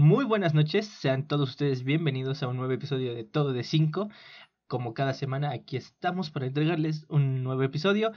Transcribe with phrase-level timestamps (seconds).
[0.00, 4.08] Muy buenas noches, sean todos ustedes bienvenidos a un nuevo episodio de Todo de 5.
[4.68, 8.12] Como cada semana, aquí estamos para entregarles un nuevo episodio.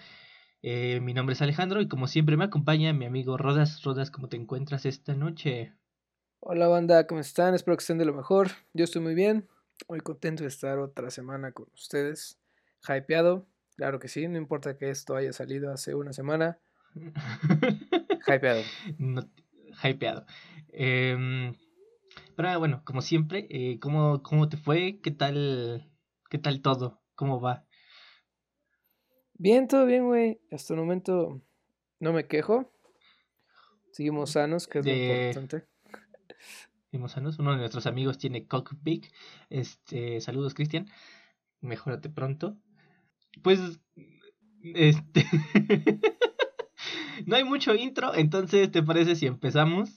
[0.61, 3.81] Eh, mi nombre es Alejandro y como siempre me acompaña mi amigo Rodas.
[3.81, 5.73] Rodas, ¿cómo te encuentras esta noche?
[6.39, 7.55] Hola banda, ¿cómo están?
[7.55, 8.49] Espero que estén de lo mejor.
[8.73, 9.49] Yo estoy muy bien,
[9.89, 12.37] muy contento de estar otra semana con ustedes.
[12.87, 16.59] Hypeado, claro que sí, no importa que esto haya salido hace una semana.
[18.27, 18.61] hypeado.
[18.99, 19.27] No,
[19.83, 20.27] hypeado.
[20.73, 21.51] Eh,
[22.35, 24.99] pero bueno, como siempre, eh, ¿cómo, ¿cómo te fue?
[25.01, 25.89] ¿Qué tal,
[26.29, 27.01] ¿Qué tal todo?
[27.15, 27.65] ¿Cómo va?
[29.33, 30.39] Bien, todo bien, güey.
[30.51, 31.41] Hasta el momento
[31.99, 32.71] no me quejo.
[33.91, 35.67] Seguimos sanos, que es lo importante.
[36.89, 37.39] Seguimos sanos.
[37.39, 39.07] Uno de nuestros amigos tiene Cockpit.
[39.49, 40.87] Este, saludos, Cristian.
[41.59, 42.57] Mejórate pronto.
[43.41, 43.59] Pues,
[44.63, 45.25] este.
[47.25, 49.89] no hay mucho intro, entonces, ¿te parece si empezamos?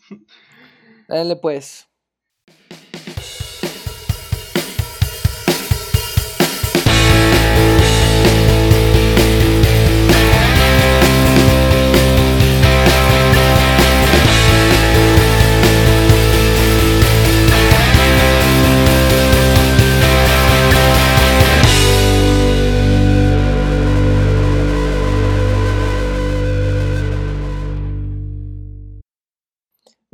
[1.09, 1.89] Dale, pues.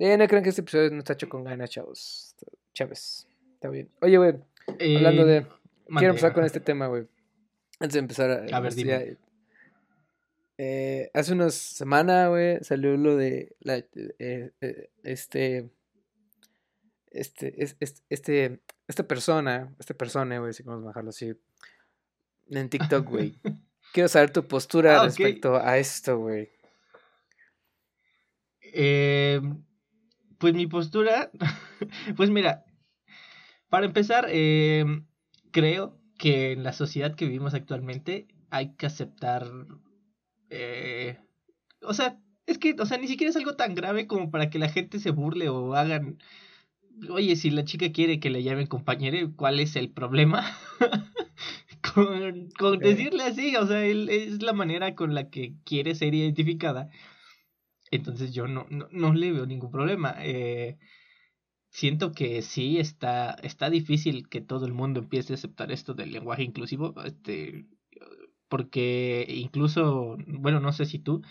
[0.03, 2.34] Eh, no creen que este episodio no está hecho con ganas, chavos.
[2.73, 3.29] Chávez.
[3.53, 3.91] Está bien.
[4.01, 4.34] Oye, güey.
[4.97, 5.37] hablando de.
[5.37, 5.47] Eh,
[5.89, 7.07] quiero empezar con este tema, güey.
[7.79, 8.57] Antes de empezar a.
[8.57, 9.19] A ver, dime.
[10.57, 13.55] Eh, hace unas semanas, güey, salió lo de.
[13.61, 13.84] La,
[14.19, 14.53] eh,
[15.03, 15.69] este.
[17.11, 17.62] Este,
[18.09, 21.35] este, esta persona, esta persona, güey, si podemos bajarlo así,
[22.48, 23.35] en TikTok, güey.
[23.92, 26.48] Quiero saber tu postura ah, respecto a esto, güey.
[28.62, 29.42] Eh,
[30.41, 31.30] pues mi postura,
[32.16, 32.64] pues mira,
[33.69, 34.84] para empezar, eh,
[35.52, 39.46] creo que en la sociedad que vivimos actualmente hay que aceptar,
[40.48, 41.18] eh,
[41.83, 44.58] o sea, es que, o sea, ni siquiera es algo tan grave como para que
[44.58, 46.18] la gente se burle o hagan,
[47.11, 50.42] oye, si la chica quiere que le llamen compañero, ¿cuál es el problema?
[51.95, 56.14] con, con decirle así, o sea, él, es la manera con la que quiere ser
[56.14, 56.89] identificada
[57.90, 60.17] entonces yo no, no, no le veo ningún problema.
[60.20, 60.78] Eh,
[61.70, 66.12] siento que sí está, está difícil que todo el mundo empiece a aceptar esto del
[66.12, 66.95] lenguaje inclusivo.
[67.05, 67.67] Este,
[68.48, 71.23] porque incluso, bueno, no sé si tú,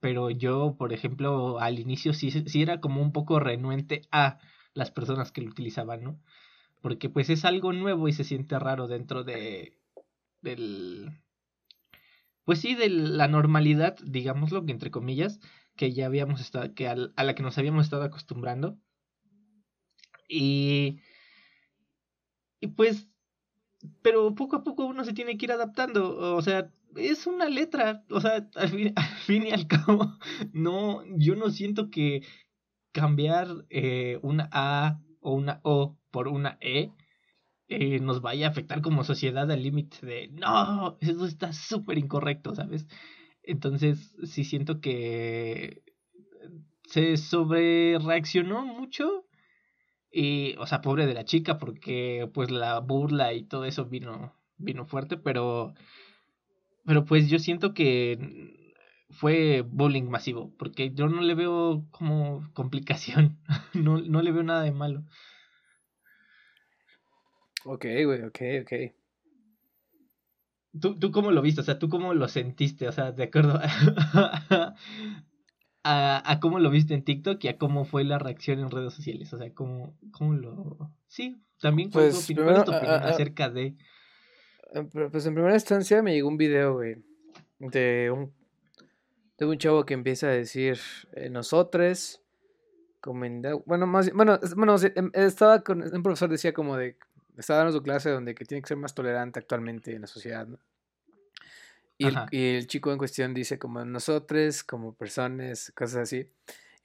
[0.00, 4.38] pero yo, por ejemplo, al inicio sí, sí era como un poco renuente a
[4.74, 6.20] las personas que lo utilizaban, ¿no?
[6.80, 9.76] Porque pues es algo nuevo y se siente raro dentro de
[10.40, 11.10] del
[12.44, 15.40] pues sí de la normalidad, digámoslo, que entre comillas,
[15.78, 18.78] que ya habíamos estado, que a la que nos habíamos estado acostumbrando.
[20.28, 21.00] Y,
[22.60, 23.08] y pues,
[24.02, 28.04] pero poco a poco uno se tiene que ir adaptando, o sea, es una letra,
[28.10, 30.18] o sea, al fin, y al cabo,
[30.52, 32.22] no, yo no siento que
[32.92, 36.92] cambiar eh, una A o una O por una E
[37.68, 42.54] eh, nos vaya a afectar como sociedad al límite de, no, eso está súper incorrecto,
[42.54, 42.86] ¿sabes?
[43.48, 45.82] Entonces, sí siento que
[46.84, 49.24] se sobre reaccionó mucho.
[50.12, 54.34] Y, o sea, pobre de la chica, porque pues la burla y todo eso vino,
[54.58, 55.74] vino fuerte, pero,
[56.84, 58.74] pero pues yo siento que
[59.10, 63.38] fue bullying masivo, porque yo no le veo como complicación,
[63.74, 65.04] no, no le veo nada de malo.
[67.64, 68.97] Ok, güey, ok, ok.
[70.80, 71.60] ¿Tú, ¿Tú cómo lo viste?
[71.60, 72.88] O sea, ¿tú cómo lo sentiste?
[72.88, 73.60] O sea, de acuerdo
[75.82, 78.94] a, a, cómo lo viste en TikTok y a cómo fue la reacción en redes
[78.94, 79.32] sociales.
[79.32, 80.90] O sea, cómo, cómo lo...
[81.06, 82.66] Sí, también cuál pues, tu opinión,
[83.02, 83.74] acerca de...
[85.10, 86.96] Pues en primera instancia me llegó un video, güey,
[87.58, 88.34] de un,
[89.38, 90.78] de un chavo que empieza a decir,
[91.14, 92.20] eh, nosotros,
[93.66, 96.96] bueno, más, bueno, bueno, em, estaba con, un profesor decía como de,
[97.40, 100.46] estaba dando su clase donde que tiene que ser más tolerante actualmente en la sociedad,
[100.46, 100.58] ¿no?
[101.98, 102.06] Y
[102.54, 106.30] el, chico en cuestión dice como nosotros, como personas, cosas así.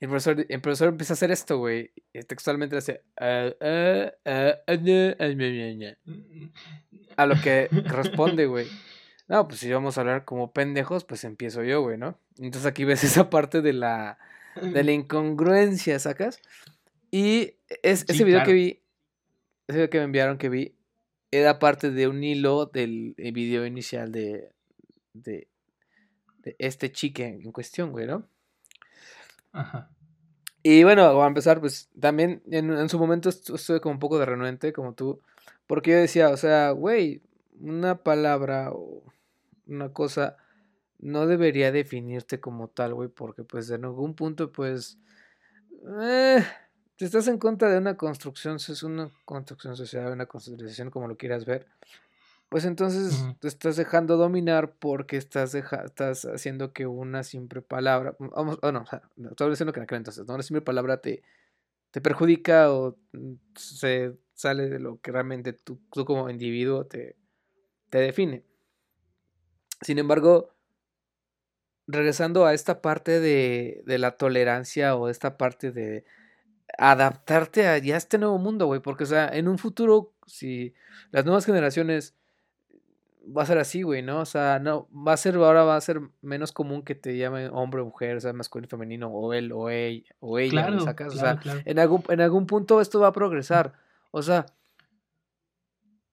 [0.00, 1.92] Y el profesor, el profesor empieza a hacer esto, güey.
[2.26, 3.04] Textualmente hace...
[7.16, 8.66] A lo que responde, güey.
[9.28, 12.18] No, pues si vamos a hablar como pendejos, pues empiezo yo, güey, ¿no?
[12.38, 14.18] Entonces aquí ves esa parte de la,
[14.60, 16.40] de la incongruencia, ¿sacas?
[17.10, 18.83] Y es, ese video que vi,
[19.68, 20.74] video que me enviaron que vi,
[21.30, 24.50] era parte de un hilo del video inicial de,
[25.12, 25.48] de,
[26.38, 28.28] de este chique en cuestión, güey, ¿no?
[29.52, 29.90] Ajá.
[30.62, 34.24] Y bueno, a empezar, pues también en, en su momento estuve como un poco de
[34.24, 35.20] renuente, como tú,
[35.66, 37.22] porque yo decía, o sea, güey,
[37.60, 39.02] una palabra o
[39.66, 40.36] una cosa
[40.98, 44.98] no debería definirte como tal, güey, porque pues en algún punto, pues,
[46.00, 46.42] eh,
[46.96, 51.16] si estás en contra de una construcción, es una construcción social, una construcción como lo
[51.16, 51.66] quieras ver,
[52.48, 58.60] pues entonces te estás dejando dominar porque estás, estás haciendo que una simple palabra, vamos,
[58.60, 60.34] bueno, o sea, estoy diciendo que no entonces, ¿no?
[60.34, 61.22] una simple palabra te,
[61.90, 67.16] te perjudica o mm, se sale de lo que realmente tú, tú como individuo te,
[67.90, 68.44] te define.
[69.80, 70.54] Sin embargo,
[71.86, 76.04] regresando a esta parte de, de la tolerancia o esta parte de
[76.78, 80.74] adaptarte a ya este nuevo mundo, güey, porque, o sea, en un futuro, si
[81.10, 82.14] las nuevas generaciones
[83.24, 84.20] va a ser así, güey, ¿no?
[84.20, 87.50] O sea, no, va a ser, ahora va a ser menos común que te llamen
[87.52, 91.10] hombre o mujer, o sea, masculino femenino, o él, o ella, o ella, claro, o
[91.10, 93.72] sea, en algún, en algún punto esto va a progresar,
[94.10, 94.46] o sea,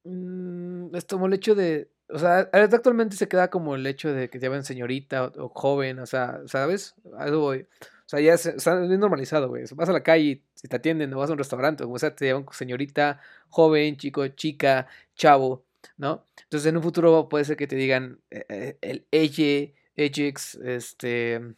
[0.04, 4.28] mmm, es como el hecho de, o sea, actualmente se queda como el hecho de
[4.28, 6.94] que te llamen señorita o, joven, o sea, ¿sabes?
[7.16, 7.66] Algo voy.
[8.06, 9.64] O sea, ya está bien normalizado, güey.
[9.74, 12.14] Vas a la calle y si te atienden o vas a un restaurante, o sea,
[12.14, 15.64] te llaman señorita, joven, chico, chica, chavo,
[15.96, 16.26] ¿no?
[16.44, 21.54] Entonces en un futuro puede ser que te digan eh, eh, el ella, Ajax, este,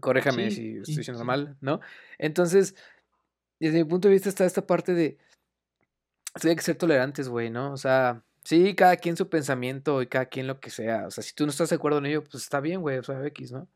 [0.00, 1.80] corréjame si estoy diciendo mal, ¿no?
[2.18, 2.74] Entonces,
[3.60, 5.18] desde mi punto de vista está esta parte de,
[6.42, 7.72] hay que ser tolerantes, güey, ¿no?
[7.72, 11.22] O sea, sí, cada quien su pensamiento y cada quien lo que sea, o sea,
[11.24, 13.52] si tú no estás de acuerdo en ello, pues está bien, güey, o sea, X,
[13.52, 13.68] ¿no?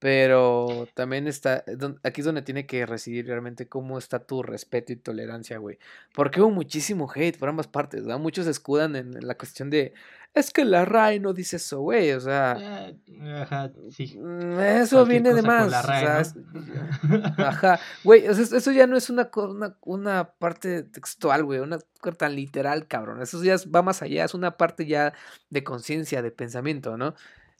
[0.00, 1.62] Pero también está,
[2.02, 5.78] aquí es donde tiene que residir realmente cómo está tu respeto y tolerancia, güey.
[6.14, 8.18] Porque hubo muchísimo hate por ambas partes, ¿no?
[8.18, 9.92] Muchos se escudan en la cuestión de,
[10.32, 12.56] es que la RAI no dice eso, güey, o sea...
[12.58, 12.96] Eh,
[13.42, 14.16] ajá, sí.
[14.18, 15.70] Mm, eso viene de más.
[17.36, 22.36] ajá, güey, eso ya no es una, una, una parte textual, güey, una cosa tan
[22.36, 23.20] literal, cabrón.
[23.20, 25.12] Eso ya va más allá, es una parte ya
[25.50, 27.14] de conciencia, de pensamiento, ¿no?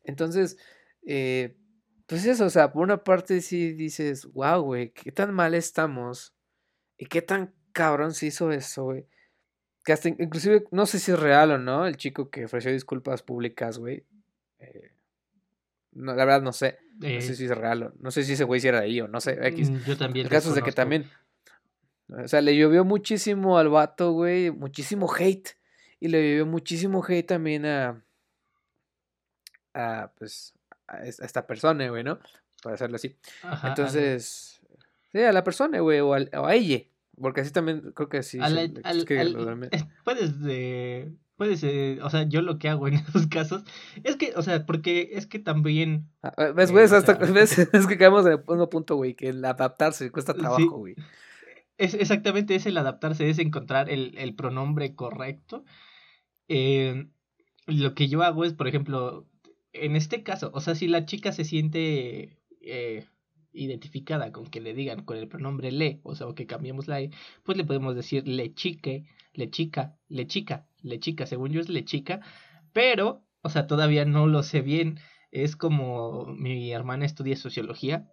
[0.05, 0.57] Entonces,
[1.05, 1.57] eh
[2.11, 6.35] pues eso, o sea, por una parte sí dices, wow, güey, qué tan mal estamos
[6.99, 9.07] y qué tan cabrón se hizo eso, güey.
[9.85, 13.23] Que hasta inclusive, no sé si es real o no, el chico que ofreció disculpas
[13.23, 14.05] públicas, güey.
[14.59, 14.91] Eh,
[15.93, 16.81] no, la verdad no sé.
[16.95, 19.01] No sé eh si es real o no sé si ese güey si era ahí
[19.01, 19.39] o no sé.
[19.47, 19.71] X.
[19.71, 20.27] Mm, yo también.
[20.27, 21.09] El caso es de que también.
[22.09, 24.51] O sea, le llovió muchísimo al vato, güey.
[24.51, 25.51] Muchísimo hate.
[26.01, 28.05] Y le llovió muchísimo hate también a.
[29.75, 30.55] A, pues,
[30.91, 32.19] a esta persona, güey, ¿no?
[32.63, 33.17] Para hacerlo así.
[33.63, 34.61] Entonces,
[35.13, 36.83] sí, a la persona, güey, o, a ella.
[37.21, 38.39] Porque así también creo que así.
[40.05, 43.63] puedes, eh, puedes, eh, o sea, yo lo que hago en esos casos
[44.05, 46.09] es que, o sea, porque es que también.
[46.23, 46.85] Ah, ah, ¿Ves, güey?
[46.85, 47.59] hasta, ¿ves?
[47.73, 50.97] Es que caemos en el punto, güey, que el adaptarse cuesta trabajo, güey.
[51.79, 55.65] Es, exactamente, es el adaptarse, es encontrar el, el pronombre correcto.
[56.49, 57.07] Eh,
[57.67, 59.27] lo que yo hago es, por ejemplo,
[59.73, 63.07] en este caso, o sea, si la chica se siente eh,
[63.53, 67.01] identificada con que le digan con el pronombre le, o sea, o que cambiemos la
[67.01, 67.11] e,
[67.45, 71.69] pues le podemos decir le chique, le chica, le chica, le chica, según yo es
[71.69, 72.21] le chica,
[72.73, 74.99] pero, o sea, todavía no lo sé bien.
[75.31, 78.09] Es como mi hermana estudia sociología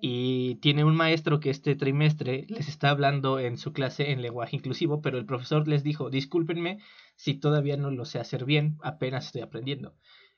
[0.00, 4.56] y tiene un maestro que este trimestre les está hablando en su clase en lenguaje
[4.56, 6.78] inclusivo, pero el profesor les dijo, discúlpenme
[7.16, 9.94] si todavía no lo sé hacer bien, apenas estoy aprendiendo.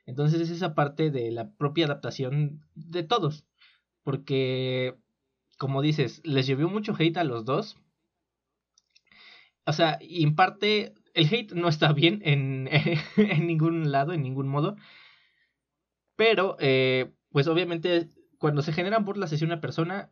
[0.07, 3.45] Entonces es esa parte de la propia adaptación de todos.
[4.05, 4.97] Porque,
[5.59, 7.77] como dices, les llevó mucho hate a los dos.
[9.67, 12.69] O sea, y en parte el hate no está bien en,
[13.17, 14.77] en ningún lado, en ningún modo.
[16.15, 20.11] Pero, eh, pues obviamente, cuando se generan burlas hacia una persona,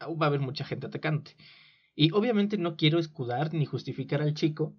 [0.00, 1.36] va a haber mucha gente atacante.
[1.94, 4.76] Y obviamente no quiero escudar ni justificar al chico.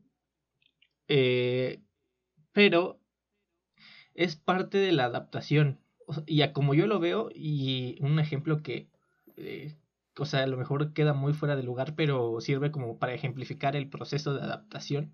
[1.08, 1.82] Eh,
[2.52, 3.00] pero
[4.16, 5.80] es parte de la adaptación.
[6.26, 8.90] Y a como yo lo veo, y un ejemplo que,
[9.38, 9.76] eh,
[10.18, 13.76] o sea, a lo mejor queda muy fuera de lugar, pero sirve como para ejemplificar
[13.76, 15.14] el proceso de adaptación,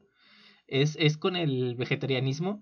[0.67, 2.61] es, es con el vegetarianismo.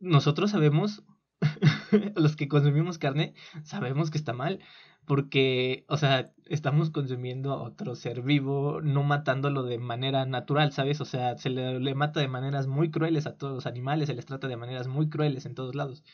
[0.00, 1.02] Nosotros sabemos,
[2.16, 4.60] los que consumimos carne, sabemos que está mal,
[5.06, 11.00] porque, o sea, estamos consumiendo a otro ser vivo, no matándolo de manera natural, ¿sabes?
[11.00, 14.26] O sea, se le, mata de maneras muy crueles a todos los animales, se les
[14.26, 16.04] trata de maneras muy crueles en todos lados.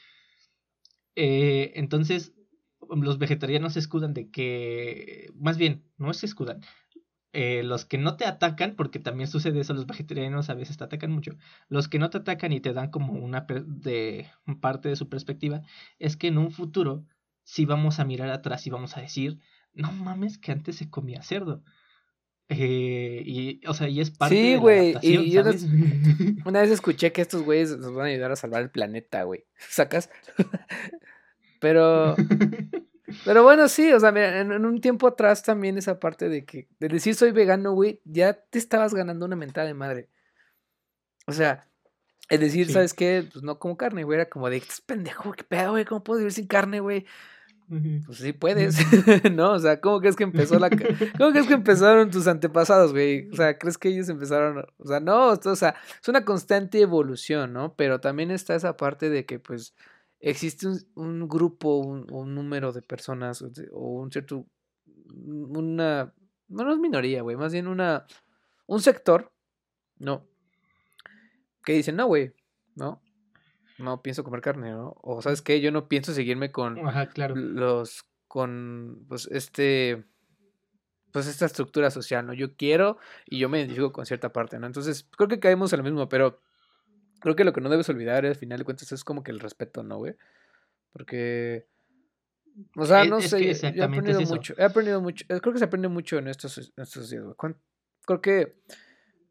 [1.17, 2.35] Eh, entonces,
[2.91, 6.61] los vegetarianos se escudan de que, más bien, no se escudan.
[7.35, 10.85] Eh, los que no te atacan, porque también sucede eso, los vegetarianos a veces te
[10.85, 11.33] atacan mucho,
[11.71, 14.27] los que no te atacan y te dan como una de,
[14.61, 15.63] parte de su perspectiva,
[15.99, 17.07] es que en un futuro
[17.45, 19.41] si vamos a mirar atrás y vamos a decir,
[19.75, 21.63] no mames que antes se comía cerdo.
[22.49, 24.97] Eh, y, o sea, y es parte sí, de güey.
[25.01, 25.43] Y yo
[26.45, 29.45] una vez escuché que estos güeyes nos van a ayudar a salvar el planeta, güey.
[29.57, 30.11] ¿Sacas?
[31.61, 32.17] Pero.
[33.25, 34.09] Pero bueno, sí, o sea,
[34.41, 38.33] en, un tiempo atrás también esa parte de que, de decir soy vegano, güey, ya
[38.33, 40.09] te estabas ganando una mentada de madre.
[41.27, 41.69] O sea,
[42.31, 43.29] es decir, ¿sabes qué?
[43.31, 46.21] Pues no como carne, güey, era como de, estás pendejo, qué pedo, güey, ¿cómo puedo
[46.21, 47.05] vivir sin carne, güey?
[48.05, 48.77] Pues sí puedes,
[49.33, 49.53] ¿no?
[49.53, 50.69] O sea, ¿cómo crees que empezó la...
[51.19, 53.31] ¿Cómo crees que empezaron tus antepasados, güey?
[53.31, 54.67] O sea, ¿crees que ellos empezaron?
[54.77, 57.75] O sea, no, o sea, es una constante evolución, ¿no?
[57.75, 59.75] Pero también está esa parte de que, pues,
[60.21, 64.47] existe un, grupo, un, número de personas o un cierto,
[65.15, 66.13] una,
[66.49, 68.05] no, es minoría, güey, más bien una,
[68.67, 69.33] un sector,
[69.99, 70.27] ¿no?
[71.65, 72.35] Que dicen, no, güey,
[72.75, 73.01] ¿no?
[73.79, 74.97] No pienso comer carne, ¿no?
[75.01, 76.79] O sabes qué, yo no pienso seguirme con
[77.35, 80.05] los, con, pues, este,
[81.13, 82.33] pues, esta estructura social, ¿no?
[82.33, 84.67] Yo quiero y yo me identifico con cierta parte, ¿no?
[84.67, 86.41] Entonces, creo que caemos en lo mismo, pero
[87.21, 89.41] creo que lo que no debes olvidar al final de cuentas es como que el
[89.41, 90.17] respeto, ¿no, güey?
[90.93, 91.67] Porque...
[92.77, 95.89] O sea, no sé, he aprendido mucho, he aprendido mucho, eh, creo que se aprende
[95.89, 97.35] mucho en estos, estos días, güey.
[98.05, 98.57] Creo que,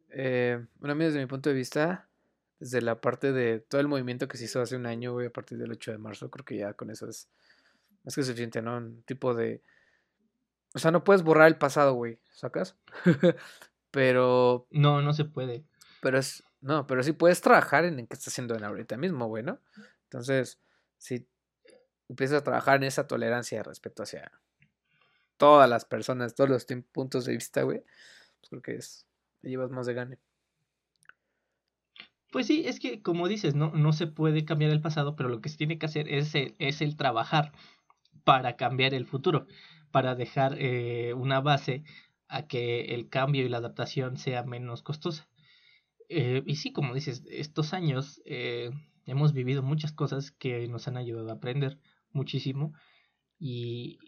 [0.10, 2.10] eh, bueno, a mí desde mi punto de vista,
[2.62, 5.32] desde la parte de todo el movimiento que se hizo hace un año, güey, a
[5.32, 7.28] partir del 8 de marzo, creo que ya con eso es
[8.04, 8.78] más que suficiente, ¿no?
[8.78, 9.64] Un tipo de...
[10.76, 12.78] O sea, no puedes borrar el pasado, güey, ¿sacas?
[13.90, 14.68] pero...
[14.70, 15.66] No, no se puede.
[16.04, 19.26] Pero es, no, pero sí puedes trabajar en, en qué estás haciendo en ahorita mismo,
[19.26, 19.60] güey, ¿no?
[20.04, 20.60] Entonces,
[21.00, 21.28] si
[22.10, 24.32] empiezas a trabajar en esa tolerancia de respeto hacia
[25.38, 27.84] todas las personas, todos los puntos de vista, güey,
[28.40, 29.08] pues creo que es,
[29.42, 30.20] te llevas más de gane.
[32.32, 35.42] Pues sí, es que como dices, no, no se puede cambiar el pasado, pero lo
[35.42, 37.52] que se tiene que hacer es el, es el trabajar
[38.24, 39.48] para cambiar el futuro,
[39.92, 41.84] para dejar eh, una base
[42.30, 45.28] a que el cambio y la adaptación sea menos costosa.
[46.10, 48.72] Eh, y sí, como dices, estos años eh,
[49.06, 51.80] hemos vivido muchas cosas que nos han ayudado a aprender
[52.14, 52.74] muchísimo.
[53.40, 54.00] Y,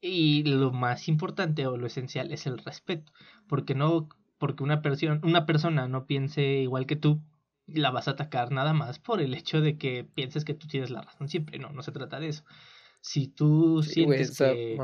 [0.00, 3.12] y lo más importante o lo esencial es el respeto.
[3.48, 4.08] Porque no,
[4.38, 7.22] porque una persona, una persona no piense igual que tú,
[7.66, 10.90] la vas a atacar nada más por el hecho de que pienses que tú tienes
[10.90, 11.58] la razón siempre.
[11.58, 12.44] No, no se trata de eso.
[13.00, 14.78] Si tú sientes que.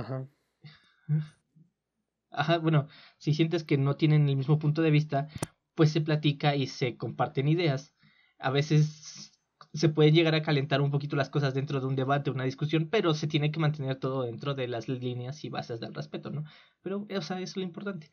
[2.30, 5.28] ajá, bueno, si sientes que no tienen el mismo punto de vista,
[5.74, 7.94] pues se platica y se comparten ideas.
[8.38, 9.32] A veces
[9.74, 12.88] se pueden llegar a calentar un poquito las cosas dentro de un debate, una discusión,
[12.90, 16.44] pero se tiene que mantener todo dentro de las líneas y bases del respeto, ¿no?
[16.82, 18.10] Pero, o sea, es lo importante.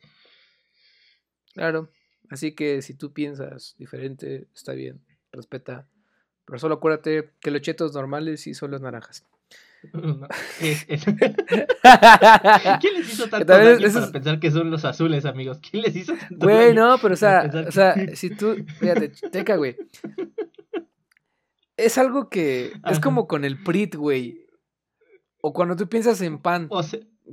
[1.52, 1.90] Claro,
[2.30, 5.86] así que si tú piensas diferente, está bien, respeta.
[6.46, 9.26] Pero solo acuérdate que los chetos normales y son los naranjas.
[12.80, 15.58] ¿Quién les hizo tanto daño para pensar que son los azules, amigos?
[15.58, 19.56] ¿Quién les hizo tanto Güey, no, pero o sea, o sea, si tú, fíjate, checa,
[19.56, 19.76] güey.
[21.76, 24.46] Es algo que es como con el Prit, güey.
[25.40, 26.68] O cuando tú piensas en pan.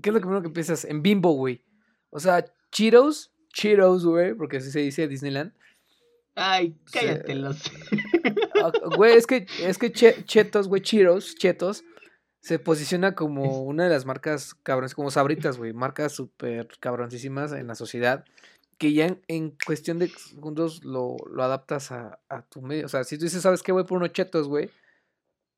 [0.02, 0.86] ¿Qué es lo primero que piensas?
[0.86, 1.62] En Bimbo, güey.
[2.10, 5.54] O sea, Cheetos, Cheetos, güey, porque así se dice Disneyland.
[6.36, 7.62] Ay, cállate los.
[8.64, 11.84] Ah, güey, es que, es que chetos, güey, Cheetos, chetos,
[12.42, 17.68] se posiciona como una de las marcas cabrones, como sabritas, güey, marcas súper cabroncísimas en
[17.68, 18.26] la sociedad,
[18.78, 22.86] que ya en, cuestión de segundos lo, lo adaptas a, a, tu medio.
[22.86, 23.86] O sea, si tú dices, ¿sabes qué, güey?
[23.86, 24.70] Por unos chetos, güey,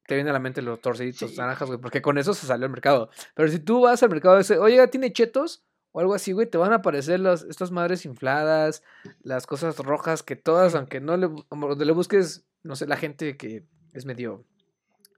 [0.08, 2.72] te viene a la mente los torciditos naranjas, güey, porque con eso se salió al
[2.72, 3.10] mercado.
[3.36, 5.64] Pero si tú vas al mercado y dices, oye, ¿tiene chetos?
[5.92, 8.84] O algo así, güey, te van a aparecer las, estas madres infladas,
[9.22, 13.38] las cosas rojas que todas, aunque no le, donde le busques, no sé, la gente
[13.38, 14.46] que es medio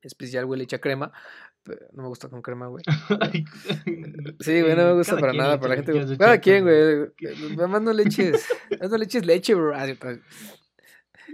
[0.02, 1.12] especial, güey, le echa crema,
[1.94, 2.84] no me gusta con crema, güey.
[4.40, 5.60] sí, güey, no me gusta para nada.
[5.60, 6.18] Para la gente.
[6.18, 7.12] Cada quien, güey.
[7.58, 8.48] Además no leches.
[8.90, 9.74] No leches leche, bro.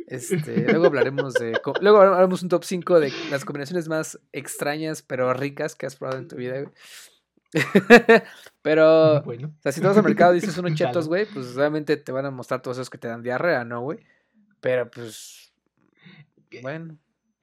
[0.07, 1.59] Este, luego hablaremos de.
[1.81, 6.19] Luego haremos un top 5 de las combinaciones más extrañas pero ricas que has probado
[6.19, 6.73] en tu vida, güey.
[8.61, 9.53] pero, bueno.
[9.57, 12.11] o sea, si tú vas al mercado y dices unos chetos, güey, pues obviamente te
[12.11, 13.99] van a mostrar todos esos que te dan diarrea, ¿no, güey?
[14.61, 15.53] Pero pues.
[16.61, 16.97] Bueno.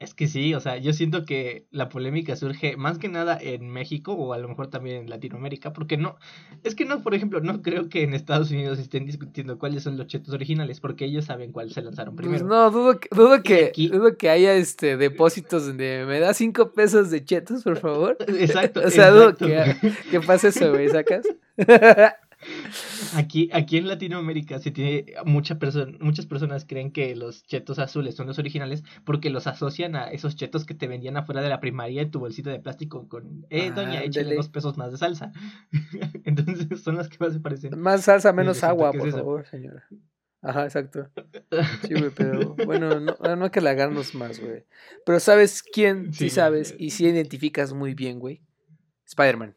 [0.05, 3.69] Es que sí, o sea, yo siento que la polémica surge más que nada en
[3.69, 6.17] México o a lo mejor también en Latinoamérica, porque no,
[6.63, 9.97] es que no, por ejemplo, no creo que en Estados Unidos estén discutiendo cuáles son
[9.97, 12.47] los chetos originales, porque ellos saben cuáles se lanzaron pues primero.
[12.47, 17.25] no, dudo, dudo que, dudo que haya este depósitos donde me da cinco pesos de
[17.25, 18.17] chetos, por favor.
[18.29, 18.81] Exacto.
[18.85, 19.75] o sea, dudo que,
[20.11, 21.27] que pase eso, güey, ¿sacas?
[23.15, 25.59] Aquí, aquí en Latinoamérica se tiene mucha
[26.01, 30.37] muchas personas creen que los chetos azules son los originales porque los asocian a esos
[30.37, 33.71] chetos que te vendían afuera de la primaria en tu bolsito de plástico con eh,
[33.71, 35.33] doña, échale dos pesos más de salsa.
[36.25, 37.79] Entonces son las que más se parecen.
[37.79, 39.85] Más salsa, menos agua, por favor, señora.
[40.45, 41.09] Ajá, exacto.
[41.87, 44.65] Sí, güey, pero bueno, no, no hay que lagarnos más, güey.
[45.07, 46.13] Pero ¿sabes quién?
[46.13, 48.43] Sí, sabes y sí identificas muy bien, güey.
[49.07, 49.57] Spider-Man.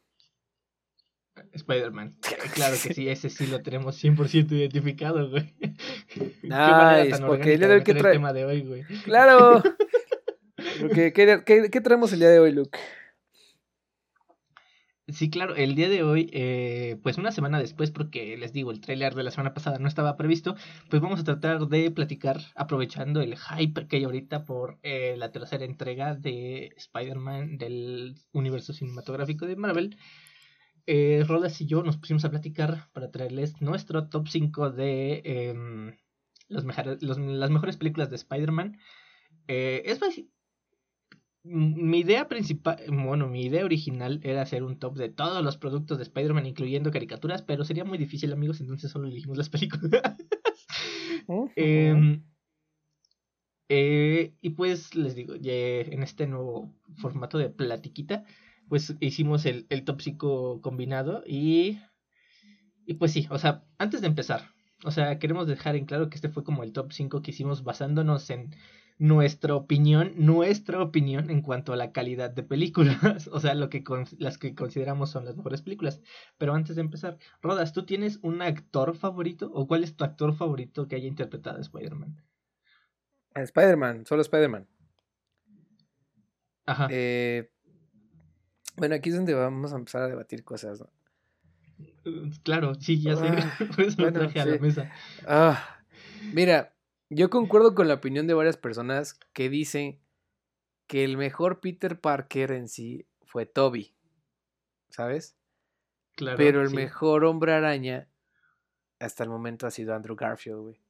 [1.57, 2.15] Spider-Man.
[2.53, 5.53] Claro que sí, ese sí lo tenemos 100% identificado, güey.
[6.43, 8.13] Nice, porque el día de hoy, ¿qué trae?
[8.13, 8.83] El tema de hoy, güey.
[9.03, 9.61] Claro.
[10.93, 12.79] ¿Qué, qué, qué, traemos el día de hoy, Luke?
[15.09, 18.81] Sí, claro, el día de hoy, eh, pues una semana después, porque les digo, el
[18.81, 20.55] tráiler de la semana pasada no estaba previsto,
[20.89, 25.31] pues vamos a tratar de platicar, aprovechando el hype que hay ahorita por eh, la
[25.31, 29.97] tercera entrega de Spider-Man del universo cinematográfico de Marvel.
[30.89, 35.98] Eh, Rodas y yo nos pusimos a platicar para traerles nuestro top 5 de em,
[36.48, 38.79] los las mejores películas de Spider-Man.
[39.50, 40.00] Eh, es
[41.44, 45.98] mi idea principal, bueno, mi idea original era hacer un top de todos los productos
[45.98, 50.15] de Spider-Man, incluyendo caricaturas, pero sería muy difícil, amigos, entonces solo elegimos las películas.
[51.58, 52.24] Em,
[53.67, 58.24] eh, y pues les digo, en este nuevo formato de platiquita,
[58.69, 61.79] pues hicimos el, el top 5 combinado y,
[62.86, 64.51] y pues sí, o sea, antes de empezar,
[64.83, 67.63] o sea, queremos dejar en claro que este fue como el top 5 que hicimos
[67.63, 68.55] basándonos en
[69.00, 73.83] nuestra opinión, nuestra opinión en cuanto a la calidad de películas, o sea, lo que
[74.17, 76.01] las que consideramos son las mejores películas.
[76.38, 80.33] Pero antes de empezar, Rodas, ¿tú tienes un actor favorito o cuál es tu actor
[80.33, 82.24] favorito que haya interpretado a Spider-Man?
[83.36, 84.67] Spider-Man, solo Spider-Man.
[86.65, 86.88] Ajá.
[86.89, 87.51] Eh,
[88.77, 90.89] bueno, aquí es donde vamos a empezar a debatir cosas, ¿no?
[92.43, 93.25] Claro, sí, ya sé.
[93.98, 94.91] bueno, a la mesa.
[95.27, 95.81] Ah,
[96.34, 96.74] mira,
[97.10, 100.00] yo concuerdo con la opinión de varias personas que dicen
[100.88, 103.93] que el mejor Peter Parker en sí fue Toby.
[104.89, 105.36] ¿Sabes?
[106.15, 106.38] Claro.
[106.38, 108.07] Pero el mejor hombre araña
[109.00, 110.81] hasta el momento ha sido Andrew Garfield, güey.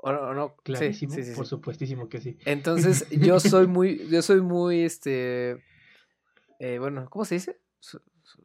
[0.00, 0.56] ¿O no?
[0.62, 2.38] Clarísimo, sí, sí, por supuestísimo que sí.
[2.44, 5.62] Entonces, yo soy muy, yo soy muy, este,
[6.58, 7.58] eh, bueno, ¿cómo se dice?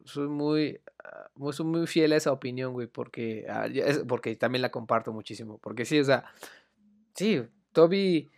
[0.04, 3.66] soy muy, ah, soy muy fiel a esa opinión, güey, porque, ah,
[4.08, 5.58] porque también la comparto muchísimo.
[5.58, 6.24] Porque sí, o sea,
[7.14, 8.30] sí, Toby,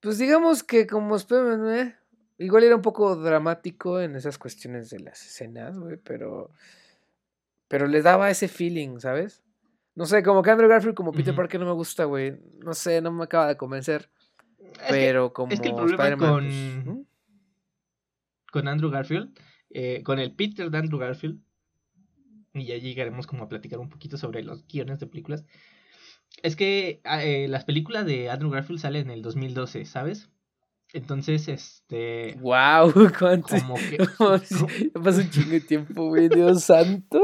[0.00, 1.96] pues digamos que como ¿eh?
[2.38, 6.50] igual era un poco dramático en esas cuestiones de las escenas, güey, pero,
[7.68, 9.42] pero le daba ese feeling, ¿sabes?
[9.94, 12.36] No sé, como que Andrew Garfield como Peter Parker no me gusta, güey.
[12.58, 14.10] No sé, no me acaba de convencer.
[14.88, 17.06] pero como es que el problema con, pues,
[18.54, 19.36] con Andrew Garfield
[19.76, 21.40] eh, con el Peter de Andrew Garfield,
[22.52, 25.44] y ya llegaremos como a platicar un poquito sobre los guiones de películas,
[26.44, 30.30] es que ah, eh, las películas de Andrew Garfield salen en el 2012, ¿sabes?
[30.92, 32.36] Entonces, este.
[32.40, 32.92] ¡Wow!
[33.18, 33.56] ¿Cuánto?
[33.58, 33.98] Como que.
[35.02, 37.20] Pasa un chingo de tiempo, güey, Dios santo.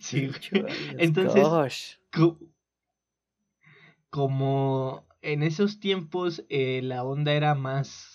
[0.00, 0.30] Sí,
[0.98, 1.98] Entonces.
[4.10, 8.11] como en esos tiempos eh, la onda era más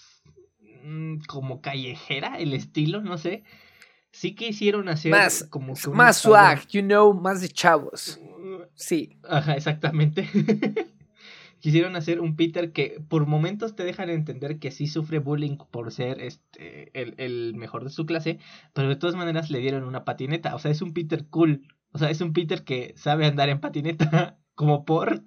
[0.83, 3.43] Mm, como callejera el estilo, no sé.
[4.11, 8.19] Sí que hicieron hacer más, como más swag, you know, más de chavos.
[8.75, 9.17] Sí.
[9.27, 10.27] Ajá, exactamente.
[11.59, 15.91] Quisieron hacer un Peter que por momentos te dejan entender que sí sufre bullying por
[15.91, 18.39] ser este el, el mejor de su clase,
[18.73, 20.55] pero de todas maneras le dieron una patineta.
[20.55, 21.67] O sea, es un Peter cool.
[21.91, 25.23] O sea, es un Peter que sabe andar en patineta como por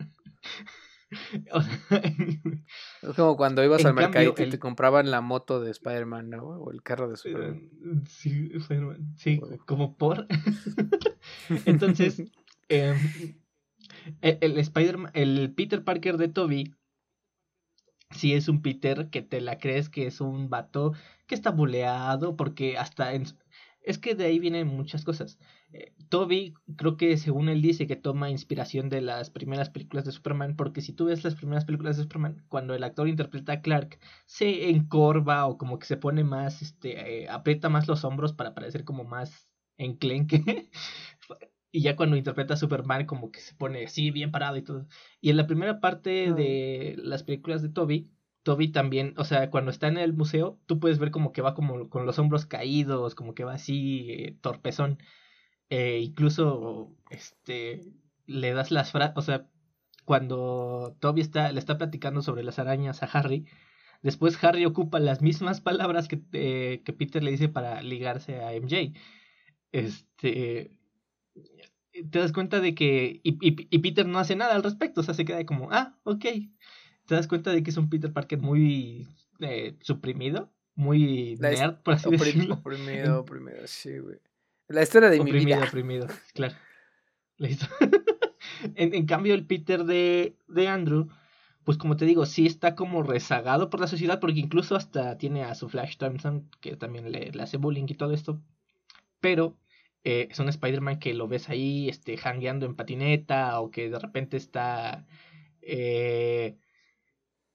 [3.03, 6.45] es como cuando ibas al mercado y te compraban la moto de Spider-Man, ¿no?
[6.45, 7.71] O el carro de Superman.
[7.85, 8.03] Eh,
[9.17, 10.27] sí, como por.
[11.67, 12.23] Entonces,
[12.69, 12.97] em,
[14.23, 16.75] e, el, Spider el Peter Parker de Toby,
[18.11, 20.93] sí es un Peter que te la crees que es un vato
[21.27, 23.25] que está buleado, porque hasta en,
[23.83, 25.39] es que de ahí vienen muchas cosas.
[25.73, 30.13] Eh, Toby, creo que según él dice que toma inspiración de las primeras películas de
[30.13, 33.63] Superman, porque si tú ves las primeras películas de Superman, cuando el actor interpreta a
[33.63, 38.33] Clark, se encorva o como que se pone más, este, eh, aprieta más los hombros
[38.33, 40.71] para parecer como más enclenque.
[41.73, 44.87] y ya cuando interpreta a Superman, como que se pone así, bien parado y todo.
[45.21, 48.11] Y en la primera parte de las películas de Toby,
[48.43, 51.55] Toby también, o sea, cuando está en el museo, tú puedes ver como que va
[51.55, 54.99] como con los hombros caídos, como que va así, eh, torpezón.
[55.71, 57.83] Eh, incluso, este,
[58.27, 59.49] le das las frases, o sea,
[60.05, 63.47] cuando Toby está, le está platicando sobre las arañas a Harry,
[64.03, 68.55] después Harry ocupa las mismas palabras que, eh, que Peter le dice para ligarse a
[68.55, 68.95] MJ.
[69.73, 70.73] este,
[72.11, 75.15] te das cuenta de que, y, y, Peter no hace nada al respecto, o sea,
[75.15, 76.25] se queda como, ah, ok.
[77.11, 79.09] Te das cuenta de que es un Peter Parker muy
[79.41, 82.55] eh, suprimido, muy nerd, por así decirlo.
[82.55, 84.21] Oprimido, oprimido, sí, güey.
[84.69, 85.59] La historia de mi vida.
[85.67, 86.55] Oprimido, claro.
[87.41, 91.09] en, en, cambio, el Peter de, de Andrew,
[91.65, 95.43] pues como te digo, sí está como rezagado por la sociedad, porque incluso hasta tiene
[95.43, 98.41] a su Flash Thompson, que también le, le hace bullying y todo esto.
[99.19, 99.59] Pero
[100.05, 103.99] eh, es un Spider-Man que lo ves ahí, este, hangueando en patineta, o que de
[103.99, 105.09] repente está
[105.61, 106.57] eh,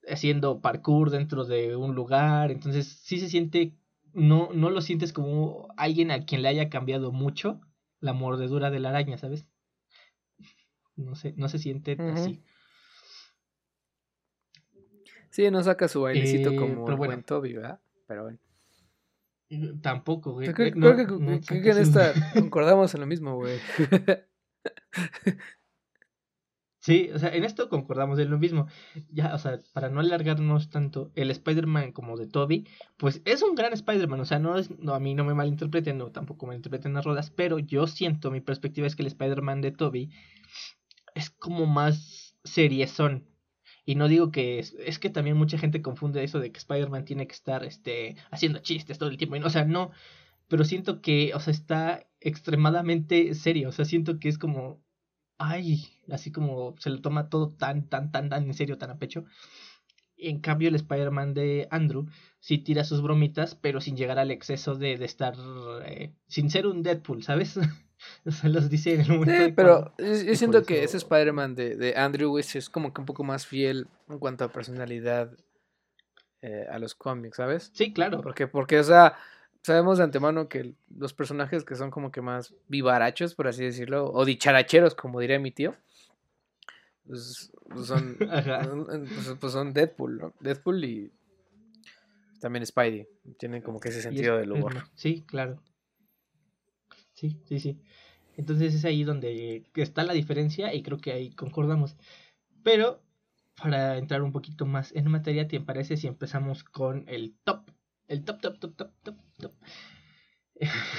[0.08, 2.52] haciendo parkour dentro de un lugar.
[2.52, 3.74] Entonces, sí se siente,
[4.14, 7.62] no, no lo sientes como alguien a quien le haya cambiado mucho
[8.00, 9.48] la mordedura de la araña, ¿sabes?
[10.96, 12.44] No sé, no se siente así.
[15.30, 17.82] Sí, no saca su bailecito eh, como el buen Toby, ¿verdad?
[18.08, 18.40] Pero bueno.
[19.82, 20.52] Tampoco, güey.
[20.54, 23.60] Creo, que, en esta concordamos en lo mismo, güey.
[26.86, 28.68] Sí, o sea, en esto concordamos en lo mismo.
[29.10, 32.68] Ya, o sea, para no alargarnos tanto, el Spider-Man como de Toby,
[32.98, 34.20] pues es un gran Spider-Man.
[34.20, 37.04] O sea, no es, no, a mí no me malinterpreten, no, tampoco me interpreten las
[37.04, 40.12] rodas, pero yo siento, mi perspectiva es que el Spider-Man de Toby
[41.16, 43.26] es como más seriezón.
[43.84, 47.06] Y no digo que es, es que también mucha gente confunde eso de que Spider-Man
[47.06, 49.38] tiene que estar este, haciendo chistes todo el tiempo.
[49.44, 49.90] o sea, no,
[50.48, 53.70] pero siento que, o sea, está extremadamente serio.
[53.70, 54.85] O sea, siento que es como,
[55.38, 58.98] ay, así como se lo toma todo tan, tan, tan, tan en serio, tan a
[58.98, 59.26] pecho.
[60.18, 62.06] En cambio, el Spider-Man de Andrew
[62.40, 65.36] sí tira sus bromitas, pero sin llegar al exceso de, de estar,
[65.86, 67.60] eh, sin ser un Deadpool, ¿sabes?
[68.26, 69.46] Se los dice en el momento.
[69.46, 73.24] Sí, pero yo, siento que ese Spider-Man de, de, Andrew es como que un poco
[73.24, 75.36] más fiel en cuanto a personalidad
[76.42, 77.72] eh, a los cómics, ¿sabes?
[77.74, 78.22] Sí, claro.
[78.22, 79.16] Porque, porque, o sea,
[79.66, 84.12] sabemos de antemano que los personajes que son como que más vivarachos, por así decirlo,
[84.14, 85.76] o dicharacheros, como diría mi tío,
[87.08, 90.34] pues, pues son, pues, pues, son Deadpool, ¿no?
[90.40, 91.12] Deadpool y
[92.40, 93.08] también Spidey.
[93.40, 94.84] Tienen como que ese sentido del humor.
[94.94, 95.60] Sí, claro.
[97.14, 97.80] Sí, sí, sí.
[98.38, 101.96] Entonces es ahí donde está la diferencia y creo que ahí concordamos.
[102.62, 103.02] Pero
[103.56, 107.72] para entrar un poquito más en materia, ¿te parece si empezamos con el top?
[108.08, 109.54] El top, top, top, top, top, top.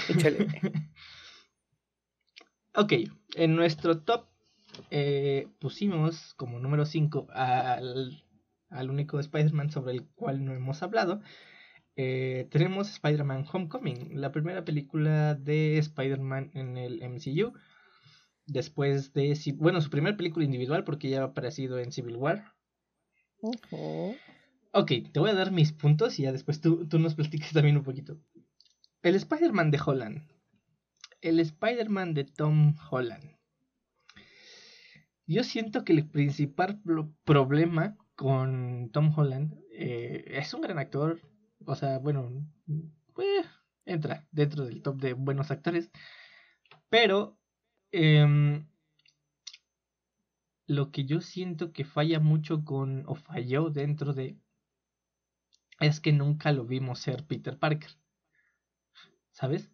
[0.09, 0.49] Échale.
[2.75, 2.93] ok,
[3.37, 4.29] en nuestro top
[4.91, 8.23] eh, pusimos como número 5 al,
[8.71, 11.23] al único Spider-Man sobre el cual no hemos hablado,
[11.97, 17.55] eh, tenemos Spider-Man Homecoming, la primera película de Spider-Man en el MCU.
[18.47, 22.53] Después de, bueno, su primera película individual porque ya ha aparecido en Civil War.
[24.79, 27.79] Ok, te voy a dar mis puntos y ya después tú, tú nos platiques también
[27.79, 28.19] un poquito.
[29.01, 30.31] El Spider-Man de Holland.
[31.23, 33.39] El Spider-Man de Tom Holland.
[35.27, 36.83] Yo siento que el principal
[37.25, 41.23] problema con Tom Holland eh, es un gran actor,
[41.65, 42.47] o sea, bueno,
[43.15, 43.47] pues,
[43.87, 45.91] entra dentro del top de buenos actores.
[46.91, 47.39] Pero
[47.93, 48.69] em,
[50.67, 54.39] lo que yo siento que falla mucho con, o falló dentro de,
[55.81, 57.91] es que nunca lo vimos ser Peter Parker.
[59.31, 59.71] ¿Sabes?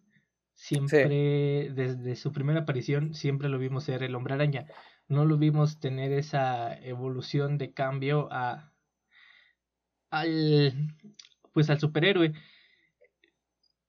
[0.53, 4.67] Siempre, desde su primera aparición, siempre lo vimos ser el hombre araña.
[5.07, 8.73] No lo vimos tener esa evolución de cambio a,
[10.09, 10.95] al,
[11.53, 12.33] pues al superhéroe.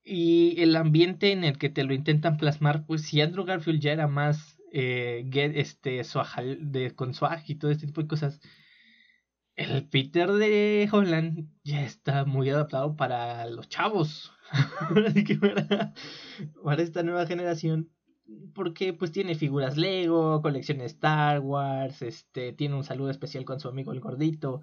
[0.02, 3.92] Y el ambiente en el que te lo intentan plasmar, pues si Andrew Garfield ya
[3.92, 6.02] era más eh, get, este,
[6.60, 8.40] de, con swag y todo este tipo de cosas,
[9.56, 14.32] el Peter de Holland ya está muy adaptado para los chavos.
[16.62, 17.90] para, esta nueva generación.
[18.54, 23.68] Porque pues tiene figuras Lego, colecciona Star Wars, este, tiene un saludo especial con su
[23.68, 24.62] amigo el gordito.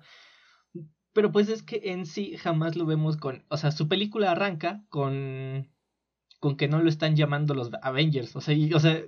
[1.13, 3.45] Pero pues es que en sí jamás lo vemos con.
[3.49, 5.69] O sea, su película arranca con.
[6.41, 8.35] Con que no lo están llamando los Avengers.
[8.35, 9.01] O sea, o sea,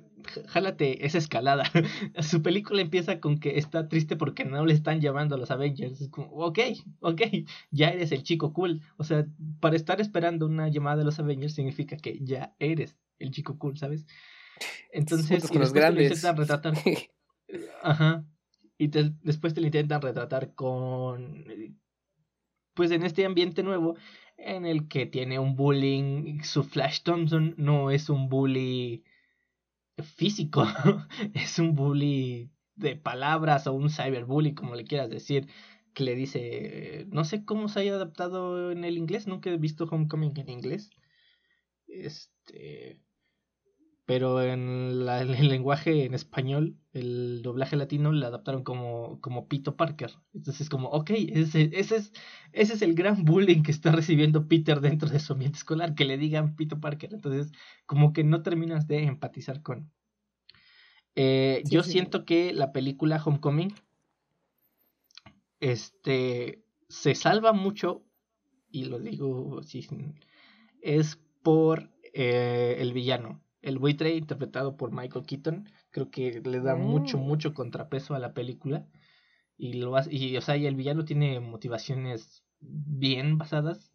[0.47, 1.65] jálate esa escalada.
[2.21, 5.99] su película empieza con que está triste porque no le están llamando los Avengers.
[5.99, 6.59] Es como, ok,
[7.01, 7.21] ok,
[7.71, 8.81] ya eres el chico cool.
[8.97, 9.25] O sea,
[9.59, 13.77] para estar esperando una llamada de los Avengers significa que ya eres el chico cool,
[13.77, 14.05] ¿sabes?
[14.91, 16.07] Entonces, y los grandes.
[16.07, 16.73] te intentan retratar.
[17.83, 18.23] Ajá.
[18.77, 21.45] Y después te lo intentan retratar con
[22.73, 23.95] pues en este ambiente nuevo
[24.37, 29.03] en el que tiene un bullying, su Flash Thompson no es un bully
[30.01, 30.65] físico,
[31.33, 35.47] es un bully de palabras o un cyberbully, como le quieras decir,
[35.93, 39.85] que le dice, no sé cómo se haya adaptado en el inglés, nunca he visto
[39.85, 40.89] Homecoming en inglés.
[41.87, 42.99] Este,
[44.13, 50.11] pero en el lenguaje en español, el doblaje latino le adaptaron como, como Pito Parker.
[50.35, 52.13] Entonces, como, ok, ese, ese, es,
[52.51, 56.05] ese es el gran bullying que está recibiendo Peter dentro de su ambiente escolar, que
[56.05, 57.11] le digan Pito Parker.
[57.11, 57.51] Entonces,
[57.87, 59.91] como que no terminas de empatizar con.
[61.15, 63.73] Eh, yo siento que la película Homecoming
[65.59, 68.05] este, se salva mucho,
[68.69, 69.61] y lo digo
[70.81, 76.75] es por eh, el villano el buitre interpretado por Michael Keaton, creo que le da
[76.75, 77.21] mucho, mm.
[77.21, 78.85] mucho contrapeso a la película.
[79.57, 83.91] Y, lo, y, o sea, y el villano tiene motivaciones bien basadas.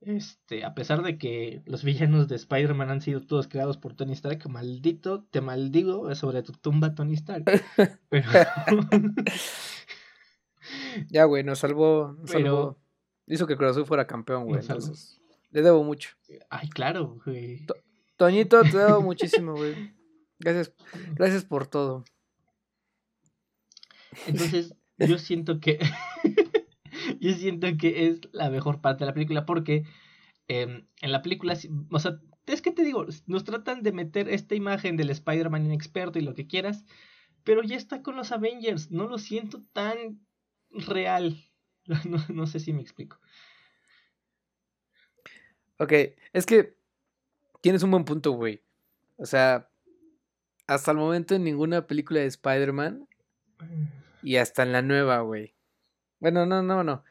[0.00, 4.12] Este, a pesar de que los villanos de Spider-Man han sido todos creados por Tony
[4.12, 7.44] Stark, maldito, te maldigo sobre tu tumba, Tony Stark.
[8.08, 8.30] Pero...
[11.08, 12.80] ya, güey, nos salvó, Pero...
[13.26, 14.60] Hizo que Cruz fuera campeón, güey.
[14.60, 15.18] Entonces,
[15.50, 16.10] le debo mucho.
[16.50, 17.64] Ay, claro, güey.
[18.16, 19.92] Toñito, te debo muchísimo, güey.
[20.38, 20.72] Gracias,
[21.14, 22.04] gracias por todo.
[24.26, 25.78] Entonces, yo siento que.
[27.20, 29.84] yo siento que es la mejor parte de la película porque
[30.48, 31.56] em, en la película.
[31.90, 36.18] O sea, es que te digo, nos tratan de meter esta imagen del Spider-Man inexperto
[36.18, 36.84] y lo que quieras,
[37.42, 38.90] pero ya está con los Avengers.
[38.90, 40.24] No lo siento tan
[40.70, 41.36] real.
[42.08, 43.20] No, no sé si me explico.
[45.76, 45.92] Ok,
[46.32, 46.78] es que
[47.64, 48.62] tienes un buen punto, güey.
[49.16, 49.70] O sea,
[50.66, 53.08] hasta el momento en ninguna película de Spider-Man
[54.22, 55.54] y hasta en la nueva, güey.
[56.20, 57.02] Bueno, no, no, no.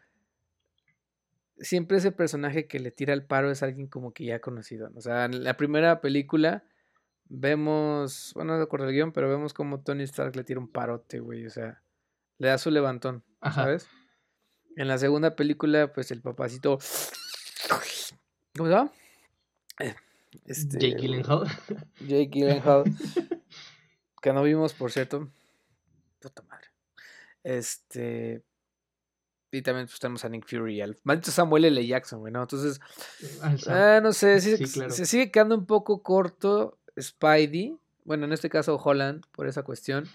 [1.58, 4.92] Siempre ese personaje que le tira el paro es alguien como que ya conocido.
[4.94, 6.64] O sea, en la primera película
[7.30, 11.20] vemos, bueno, no recuerdo el guion, pero vemos como Tony Stark le tira un parote,
[11.20, 11.48] güey.
[11.48, 11.82] O sea,
[12.38, 13.88] le da su levantón, ¿sabes?
[14.76, 16.78] En la segunda película, pues el papacito...
[18.56, 18.92] ¿Cómo se llama?
[20.46, 21.48] Este, Jake Gyllenhaal.
[22.00, 22.84] Jake Gyllenhaal.
[24.22, 25.30] que no vimos, por cierto.
[26.20, 26.68] Puta madre.
[27.44, 28.44] Este.
[29.52, 31.86] Y también pues, tenemos a Nick Fury y al maldito Samuel L.
[31.86, 32.42] Jackson, güey, ¿no?
[32.42, 32.82] Entonces,
[33.68, 39.24] ah, no sé, se sigue quedando un poco corto Spidey, bueno, en este caso Holland,
[39.32, 40.06] por esa cuestión.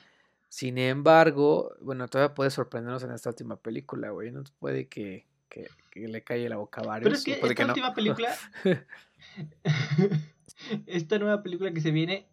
[0.49, 5.69] Sin embargo, bueno, todavía puede sorprendernos en esta última película, güey, no puede que, que,
[5.95, 7.05] le calle la boca a varios.
[7.05, 8.35] Pero es que esta última película
[10.87, 12.29] esta nueva película que se viene.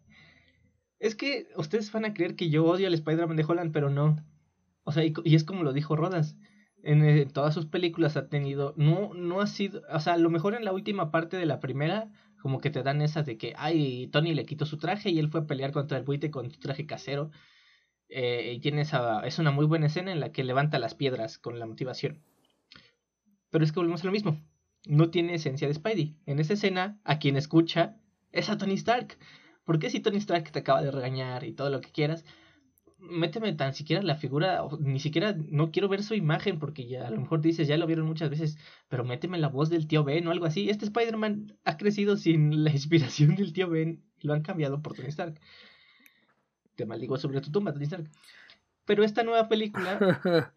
[0.98, 4.16] Es que ustedes van a creer que yo odio al Spider-Man de Holland, pero no.
[4.84, 6.36] O sea, y, es como lo dijo Rodas.
[6.82, 8.74] En, todas sus películas ha tenido.
[8.76, 9.82] No, no ha sido.
[9.90, 12.82] O sea, a lo mejor en la última parte de la primera, como que te
[12.82, 15.72] dan esas de que, ay, Tony le quitó su traje y él fue a pelear
[15.72, 17.30] contra el buite con su traje casero.
[18.08, 19.20] Eh, y tiene esa.
[19.26, 22.22] Es una muy buena escena en la que levanta las piedras con la motivación.
[23.50, 24.40] Pero es que volvemos a lo mismo
[24.86, 26.16] no tiene esencia de Spidey.
[26.26, 27.96] En esa escena, a quien escucha
[28.32, 29.18] es a Tony Stark.
[29.64, 32.24] ¿Por qué si Tony Stark te acaba de regañar y todo lo que quieras?
[32.98, 37.10] Méteme tan siquiera la figura, ni siquiera no quiero ver su imagen porque ya a
[37.10, 40.26] lo mejor dices, ya lo vieron muchas veces, pero méteme la voz del tío Ben
[40.26, 40.70] o algo así.
[40.70, 44.94] Este Spider-Man ha crecido sin la inspiración del tío Ben y lo han cambiado por
[44.94, 45.40] Tony Stark.
[46.76, 48.10] Te maldigo sobre tu tumba, Tony Stark.
[48.84, 50.52] Pero esta nueva película,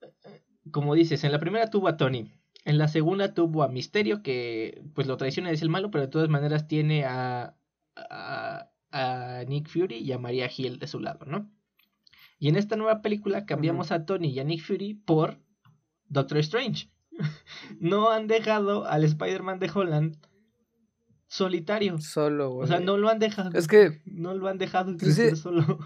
[0.70, 2.30] como dices, en la primera tuvo a Tony,
[2.64, 6.10] en la segunda tuvo a Misterio, que pues lo traiciona es el malo, pero de
[6.10, 7.56] todas maneras tiene a,
[7.96, 8.68] a,
[9.48, 11.50] Nick Fury y a Maria Hill de su lado, ¿no?
[12.38, 15.38] Y en esta nueva película cambiamos a Tony y a Nick Fury por
[16.08, 16.90] Doctor Strange.
[17.80, 20.16] no han dejado al Spider-Man de Holland
[21.26, 21.98] solitario.
[22.00, 22.64] Solo, güey.
[22.64, 23.50] O sea, no lo han dejado.
[23.54, 24.02] Es que.
[24.04, 25.78] No lo han dejado pues solo.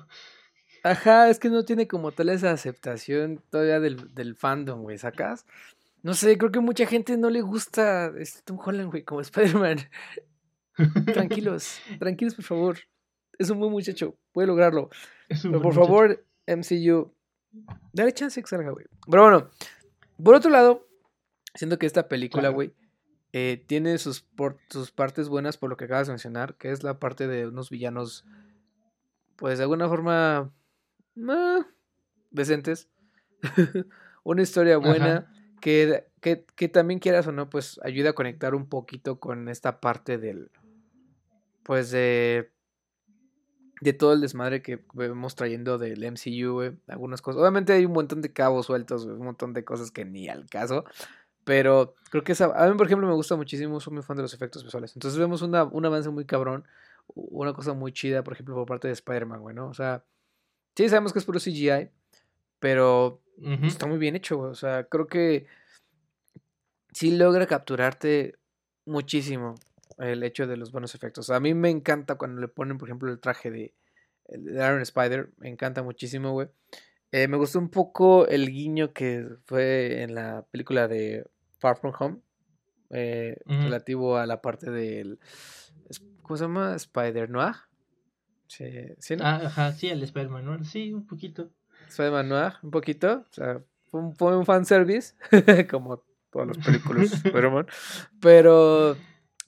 [0.82, 5.44] Ajá, es que no tiene como tal esa aceptación todavía del, del fandom, güey, ¿sacas?
[6.06, 9.78] No sé, creo que mucha gente no le gusta este Tom Holland, güey, como Spider-Man.
[11.12, 12.78] tranquilos, tranquilos, por favor.
[13.36, 14.88] Es un buen muchacho, puede lograrlo.
[15.42, 17.12] Pero por favor, MCU,
[17.92, 18.86] dale chance que salga, güey.
[19.10, 19.50] Pero bueno,
[20.22, 20.86] por otro lado,
[21.56, 22.72] siento que esta película, güey,
[23.32, 24.24] eh, tiene sus,
[24.70, 27.68] sus partes buenas por lo que acabas de mencionar, que es la parte de unos
[27.68, 28.24] villanos,
[29.34, 30.52] pues de alguna forma,
[31.16, 31.64] eh,
[32.30, 32.88] decentes.
[34.22, 39.18] Una historia buena que, que, también quieras o no, pues ayuda a conectar un poquito
[39.20, 40.50] con esta parte del,
[41.62, 42.50] pues de,
[43.80, 47.40] de todo el desmadre que vemos trayendo del MCU, algunas cosas.
[47.40, 50.84] Obviamente hay un montón de cabos sueltos, un montón de cosas que ni al caso.
[51.44, 54.24] Pero creo que esa, a mí, por ejemplo, me gusta muchísimo, soy muy fan de
[54.24, 54.96] los efectos visuales.
[54.96, 56.64] Entonces vemos una, un avance muy cabrón,
[57.14, 59.68] una cosa muy chida, por ejemplo, por parte de Spider-Man, güey, ¿no?
[59.68, 60.04] O sea,
[60.74, 61.90] sí sabemos que es puro CGI,
[62.58, 63.22] pero
[63.62, 65.46] Está muy bien hecho, O sea, creo que
[66.92, 68.36] sí logra capturarte
[68.86, 69.54] muchísimo.
[69.98, 71.30] el hecho de los buenos efectos.
[71.30, 73.74] A mí me encanta cuando le ponen, por ejemplo, el traje de,
[74.28, 75.30] de Iron Spider.
[75.38, 76.48] Me encanta muchísimo, güey.
[77.12, 81.26] Eh, me gustó un poco el guiño que fue en la película de
[81.58, 82.18] Far From Home.
[82.90, 85.18] Eh, relativo a la parte del.
[86.22, 86.74] ¿Cómo se llama?
[86.76, 87.54] Spider Noir.
[88.48, 88.64] Sí,
[88.98, 90.64] ¿sí ah, ajá, sí, el Spider-Man Noir.
[90.64, 91.50] Sí, un poquito.
[91.88, 93.24] Spider-Man Noir, un poquito.
[93.28, 95.14] O sea, fue un, fue un fanservice.
[95.70, 97.66] como todas las películas Spider-Man.
[98.20, 98.96] Pero.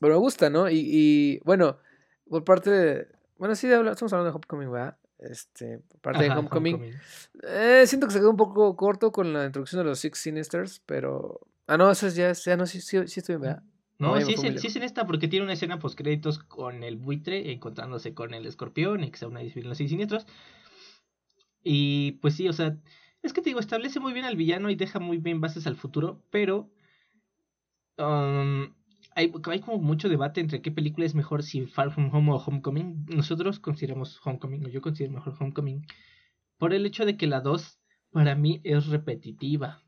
[0.01, 0.71] Pero me gusta, ¿no?
[0.71, 1.79] Y, y bueno,
[2.29, 3.09] por parte de.
[3.37, 4.97] Bueno, sí, estamos hablando de Homecoming, ¿verdad?
[5.19, 6.93] Este, parte de Homecoming.
[7.43, 10.81] Eh, siento que se quedó un poco corto con la introducción de los Six Sinisters,
[10.87, 11.41] pero.
[11.67, 13.63] Ah, no, eso ya, ya no, sí, sí, sí estoy ¿verdad?
[13.99, 16.97] No, sí, es, sí es en esta, porque tiene una escena post créditos con el
[16.97, 20.27] buitre encontrándose con el escorpión y que sea una disciplina de los Six Siniestros.
[21.63, 22.77] Y pues sí, o sea,
[23.23, 25.77] es que te digo, establece muy bien al villano y deja muy bien bases al
[25.77, 26.71] futuro, pero.
[27.99, 28.75] Um,
[29.19, 33.07] hay, como mucho debate entre qué película es mejor, si Far From Home o Homecoming.
[33.07, 35.85] Nosotros consideramos Homecoming, o yo considero mejor Homecoming,
[36.57, 37.81] por el hecho de que la 2
[38.13, 39.83] para mí es repetitiva.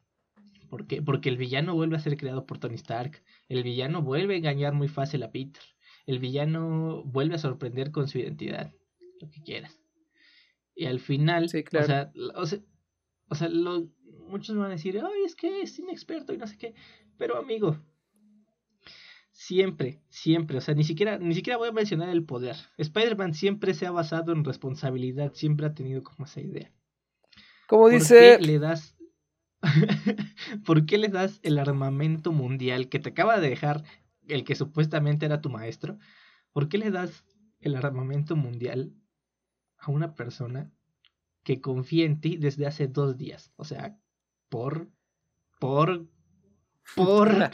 [0.69, 1.01] ¿Por qué?
[1.01, 3.23] Porque el villano vuelve a ser creado por Tony Stark.
[3.49, 5.63] El villano vuelve a engañar muy fácil a Peter.
[6.07, 8.73] El villano vuelve a sorprender con su identidad.
[9.21, 9.80] Lo que quieras.
[10.81, 11.85] Y al final, sí, claro.
[11.85, 12.59] o sea, o sea,
[13.29, 13.51] o sea
[14.29, 16.75] muchos van a decir, ay, es que es inexperto y no sé qué.
[17.19, 17.77] Pero amigo,
[19.31, 22.57] Siempre, siempre, o sea, ni siquiera, ni siquiera voy a mencionar el poder.
[22.79, 26.73] Spider-Man siempre se ha basado en responsabilidad, siempre ha tenido como esa idea.
[27.67, 28.37] Como dice...
[28.37, 28.97] ¿Por qué le das...
[30.65, 33.85] ¿Por qué le das el armamento mundial que te acaba de dejar
[34.29, 35.99] el que supuestamente era tu maestro?
[36.53, 37.27] ¿Por qué le das
[37.61, 38.95] el armamento mundial
[39.81, 40.71] a una persona
[41.43, 43.53] que confía en ti desde hace dos días?
[43.57, 43.99] O sea,
[44.49, 44.89] por...
[45.59, 46.07] por
[46.95, 47.31] por.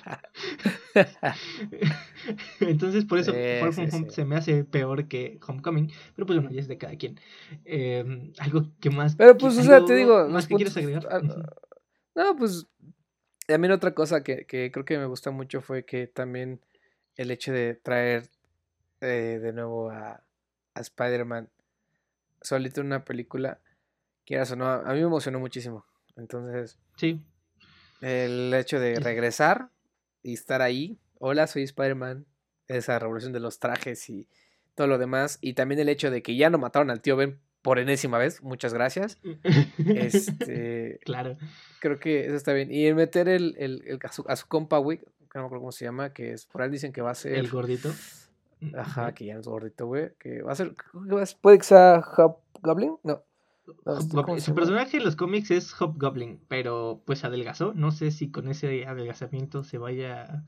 [2.60, 5.90] Entonces, por eso Far From Home se me hace peor que Homecoming.
[6.14, 7.20] Pero pues bueno, ya es de cada quien.
[7.64, 9.16] Em, algo que más.
[9.16, 10.28] Pero pues, o sea, te digo.
[10.28, 11.06] ¿Más que quieres agregar?
[12.14, 12.66] No, pues.
[13.46, 16.60] También otra cosa que, que, creo que me gusta mucho fue que también
[17.14, 18.28] el hecho de traer
[19.00, 20.24] eh, de nuevo a,
[20.74, 21.48] a Spider-Man
[22.46, 23.60] solito en una película,
[24.24, 25.84] quieras o no, a mí me emocionó muchísimo.
[26.16, 26.78] Entonces.
[26.96, 27.24] Sí.
[28.00, 29.70] El hecho de regresar
[30.22, 30.98] y estar ahí.
[31.18, 32.26] Hola, soy Spider-Man.
[32.68, 34.28] Esa revolución de los trajes y
[34.74, 35.38] todo lo demás.
[35.40, 38.42] Y también el hecho de que ya no mataron al tío Ben por enésima vez.
[38.42, 39.18] Muchas gracias.
[39.78, 40.98] este.
[41.04, 41.36] Claro.
[41.80, 42.72] Creo que eso está bien.
[42.72, 45.84] Y el meter el, el, a, su, compa Wick, que no me acuerdo cómo se
[45.84, 47.34] llama, que es por ahí dicen que va a ser.
[47.34, 47.92] El gordito.
[48.74, 50.12] Ajá, que ya no es gordito, güey.
[50.18, 50.74] Que va a ser.
[51.40, 52.02] Puede que sea
[52.62, 52.96] Goblin.
[53.02, 53.22] No.
[54.38, 57.74] Su personaje en los cómics es Hobgoblin, pero pues adelgazó.
[57.74, 60.44] No sé si con ese adelgazamiento se vaya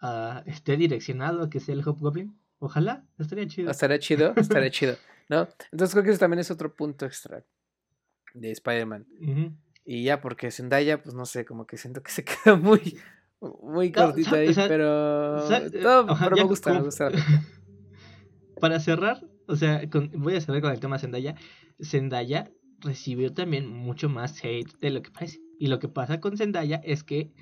[0.00, 2.36] a, esté direccionado a que sea el Hobgoblin.
[2.58, 3.70] Ojalá, estaría chido.
[3.70, 4.96] Estaría chido, estaría chido.
[5.28, 5.48] ¿No?
[5.70, 7.44] Entonces creo que eso también es otro punto extra
[8.34, 9.06] de Spider-Man.
[9.84, 12.98] Y ya, porque Zendaya, pues no sé, como que siento que se queda muy,
[13.62, 15.44] muy cortita ahí, pero.
[15.78, 17.10] pero me gusta, me gusta.
[18.60, 19.82] Para cerrar, o sea,
[20.14, 21.34] voy a cerrar con el tema Zendaya.
[21.82, 25.40] Zendaya recibió también mucho más hate de lo que parece.
[25.58, 27.32] Y lo que pasa con Zendaya es que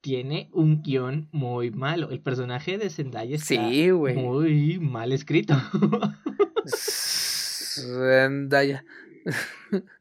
[0.00, 2.10] tiene un guion muy malo.
[2.10, 5.54] El personaje de Zendaya está muy mal escrito.
[7.78, 8.84] Zendaya.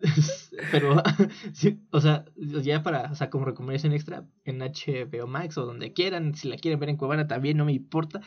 [0.72, 1.02] Pero,
[1.90, 6.34] o sea, ya para, o sea, como recomendación extra en HBO Max o donde quieran,
[6.34, 8.20] si la quieren ver en Cuevana también, no me importa.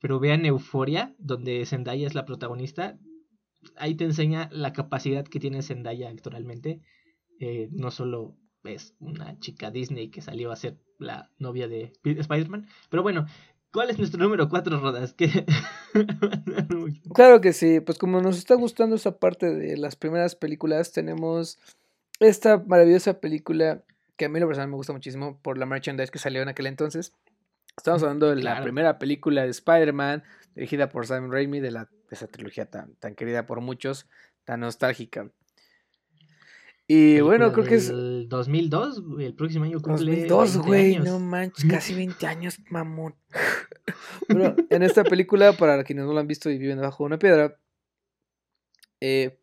[0.00, 2.98] Pero vean Euforia, donde Zendaya es la protagonista
[3.76, 6.80] ahí te enseña la capacidad que tiene Zendaya actualmente.
[7.38, 12.68] Eh, no solo es una chica Disney que salió a ser la novia de Spider-Man.
[12.90, 13.26] Pero bueno,
[13.72, 15.14] ¿cuál es nuestro número cuatro, Rodas?
[17.14, 21.58] claro que sí, pues como nos está gustando esa parte de las primeras películas, tenemos
[22.18, 23.82] esta maravillosa película
[24.16, 26.66] que a mí lo personal me gusta muchísimo por la merchandise que salió en aquel
[26.66, 27.14] entonces.
[27.76, 30.22] Estamos hablando de la primera película de Spider-Man,
[30.54, 34.06] dirigida por Sam Raimi, de la esa trilogía tan, tan querida por muchos,
[34.44, 35.30] tan nostálgica.
[36.92, 37.88] Y bueno, creo que es.
[37.88, 40.26] El 2002, el próximo año cumple.
[40.26, 43.14] 2002, güey, no manches, casi 20 años, mamón.
[44.28, 47.18] bueno, en esta película, para quienes no la han visto y viven debajo de una
[47.20, 47.56] piedra.
[49.00, 49.38] Eh,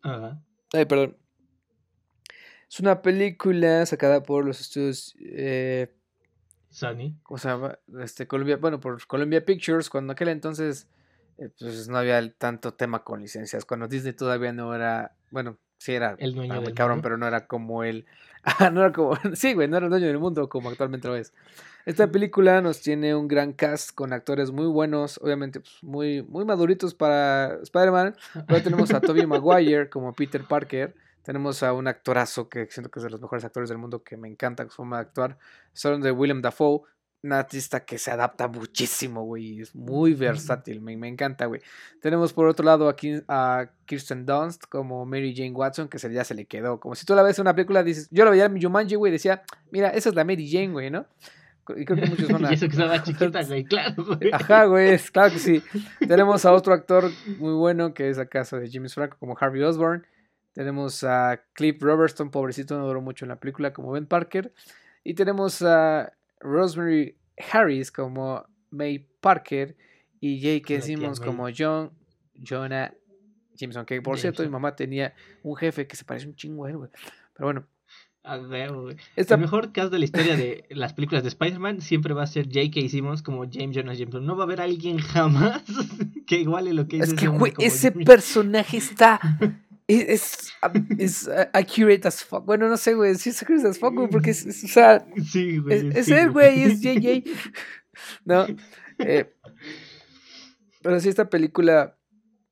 [0.74, 1.16] Ay, perdón.
[2.70, 5.16] Es una película sacada por los estudios.
[5.18, 5.90] Eh.
[7.30, 10.86] O sea, este, Columbia, bueno, por Columbia Pictures, cuando aquel entonces
[11.38, 13.64] eh, pues no había tanto tema con licencias.
[13.64, 17.46] Cuando Disney todavía no era, bueno, sí era el dueño del cabrón, pero no era
[17.46, 18.04] como él.
[18.72, 21.32] no era como, sí, güey, no era el dueño del mundo como actualmente lo es.
[21.86, 26.44] Esta película nos tiene un gran cast con actores muy buenos, obviamente pues, muy, muy
[26.44, 28.14] maduritos para Spider-Man.
[28.46, 30.94] Pero tenemos a Tobey Maguire como Peter Parker.
[31.22, 34.18] Tenemos a un actorazo que siento que es de los mejores actores del mundo que
[34.18, 35.38] me encanta su forma de actuar.
[35.72, 36.82] Son de William Dafoe
[37.22, 39.60] un artista que se adapta muchísimo, güey.
[39.60, 41.60] Es muy versátil, me, me encanta, güey.
[42.00, 46.24] Tenemos por otro lado aquí a Kirsten Dunst como Mary Jane Watson, que se, ya
[46.24, 46.78] se le quedó.
[46.78, 49.10] Como si tú la ves en una película, dices, yo la veía en Jumanji, güey,
[49.10, 51.06] decía, mira, esa es la Mary Jane, güey, ¿no?
[51.76, 52.50] Y creo que muchos van a...
[52.52, 54.30] y eso que estaba chiquita, güey, claro, güey.
[54.32, 55.62] Ajá, güey, claro que sí.
[56.06, 60.06] Tenemos a otro actor muy bueno, que es acaso de James Franco, como Harvey Osborn.
[60.54, 64.52] Tenemos a Cliff Robertson, pobrecito, no duró mucho en la película, como Ben Parker.
[65.04, 67.16] Y tenemos a Rosemary
[67.52, 69.76] Harris como May Parker
[70.20, 70.82] y J.K.
[70.82, 71.92] Simmons como John
[72.34, 72.94] Jonah
[73.54, 73.84] Jameson.
[73.86, 76.76] Que por cierto, mi mamá tenía un jefe que se parece un chingo a él,
[76.76, 76.90] güey.
[77.34, 77.66] Pero bueno.
[78.24, 78.96] A ver, güey.
[79.16, 82.46] El mejor caso de la historia de las películas de Spider-Man siempre va a ser
[82.46, 82.88] J.K.
[82.88, 84.26] Simmons como James Jonah Jameson.
[84.26, 85.62] No va a haber alguien jamás
[86.26, 87.08] que iguale lo que es.
[87.08, 89.20] Es que, güey, ese personaje está
[89.88, 90.52] es,
[90.98, 92.44] es accurate as fuck.
[92.44, 93.14] Bueno, no sé, güey.
[93.14, 95.04] Sí es accurate as fuck, güey, porque es, o sea.
[95.30, 95.90] Sí, güey.
[95.94, 97.24] Es, él, güey, es JJ.
[98.24, 98.46] no.
[98.98, 99.34] Eh,
[100.82, 101.96] pero sí, esta película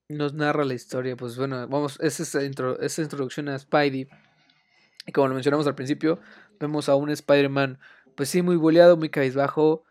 [0.08, 1.16] nos narra la historia.
[1.16, 4.08] Pues bueno, vamos, es esa, intro, esa introducción a Spidey.
[5.06, 6.18] Y como lo mencionamos al principio,
[6.58, 7.78] vemos a un Spider-Man,
[8.16, 9.84] pues sí, muy boleado, muy cabizbajo.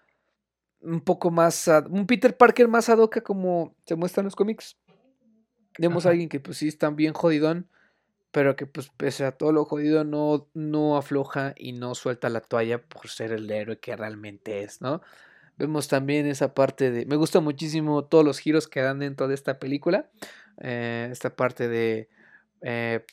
[0.82, 1.70] Un poco más.
[1.90, 4.78] un Peter Parker más adoca como se muestra en los cómics.
[5.78, 7.68] Vemos a alguien que pues sí está bien jodidón,
[8.32, 12.42] pero que pues pese a todo lo jodido no, no afloja y no suelta la
[12.42, 15.02] toalla por ser el héroe que realmente es, ¿no?
[15.58, 17.06] Vemos también esa parte de...
[17.06, 20.10] Me gusta muchísimo todos los giros que dan dentro de esta película.
[20.62, 22.10] Eh, esta parte de
[22.62, 23.06] eh,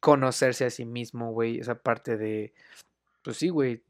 [0.00, 1.60] conocerse a sí mismo, güey.
[1.60, 2.52] Esa parte de...
[3.22, 3.84] Pues sí, güey.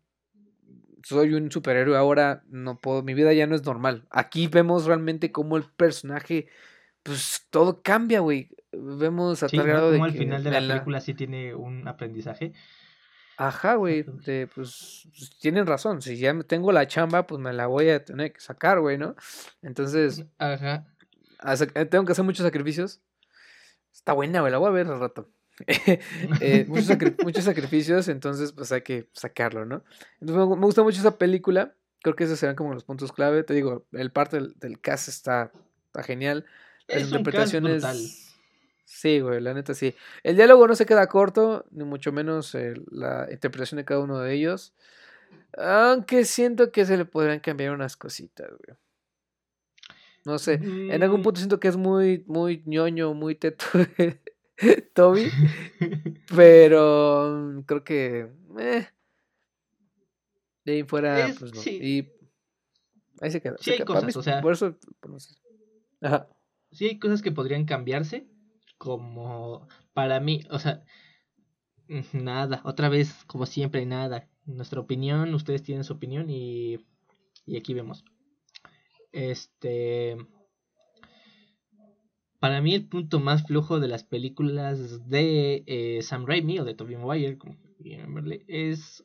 [1.03, 4.07] Soy un superhéroe ahora, no puedo, mi vida ya no es normal.
[4.11, 6.49] Aquí vemos realmente cómo el personaje
[7.11, 8.49] pues todo cambia, güey.
[8.71, 12.53] Vemos a tal grado de que al final de la, película sí tiene un aprendizaje.
[13.37, 17.89] Ajá, güey, pues, pues, tienen razón, si ya tengo la chamba, pues me la voy
[17.89, 19.17] a tener que sacar, güey, ¿no?
[19.61, 20.87] Entonces, Ajá.
[21.75, 23.01] Eh, tengo que hacer muchos sacrificios.
[23.93, 25.29] Está buena, güey, la voy a ver al rato.
[26.41, 29.83] eh, muchos, sacrificios, entonces pues hay que sacarlo, ¿no?
[30.21, 33.55] Entonces me, gusta mucho esa película, creo que esos serán como los puntos clave, te
[33.55, 35.51] digo, el parte del, del cast está,
[35.87, 36.47] está genial.
[36.93, 38.31] Las interpretaciones.
[38.85, 39.95] Sí, güey, la neta sí.
[40.25, 44.19] El diálogo no se queda corto, ni mucho menos eh, la interpretación de cada uno
[44.19, 44.75] de ellos.
[45.57, 48.77] Aunque siento que se le podrían cambiar unas cositas, güey.
[50.25, 51.23] No sé, en algún mm.
[51.23, 53.65] punto siento que es muy, muy ñoño, muy teto
[54.95, 55.31] Toby.
[56.35, 58.29] pero mm, creo que.
[58.59, 58.87] Eh,
[60.65, 61.63] de ahí fuera, pues no.
[61.63, 62.13] Y
[63.21, 63.57] ahí se queda.
[63.61, 64.43] Sí, hay cosas, o sea.
[64.43, 64.77] Por eso,
[66.03, 66.29] Ajá
[66.73, 68.27] sí hay cosas que podrían cambiarse,
[68.79, 70.85] como para mí, o sea,
[72.13, 74.29] nada, otra vez, como siempre, nada.
[74.47, 76.79] Nuestra opinión, ustedes tienen su opinión y,
[77.47, 78.05] y aquí vemos.
[79.13, 80.17] Este...
[82.39, 86.73] Para mí el punto más flojo de las películas de eh, Sam Raimi o de
[86.73, 87.59] Tobey Maguire, como
[88.49, 89.05] es,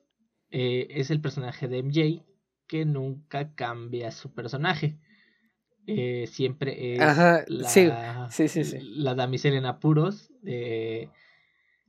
[0.51, 2.25] eh, es el personaje de MJ
[2.67, 4.99] que nunca cambia su personaje.
[5.87, 10.31] Eh, siempre es la, sí, sí, sí, la damisela en apuros.
[10.45, 11.09] Eh,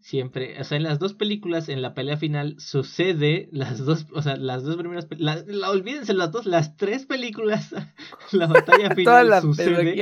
[0.01, 4.22] siempre, o sea, en las dos películas, en la pelea final, sucede las dos, o
[4.22, 7.74] sea, las dos primeras, la, la, olvídense las dos, las tres películas,
[8.32, 9.97] la batalla final sucede.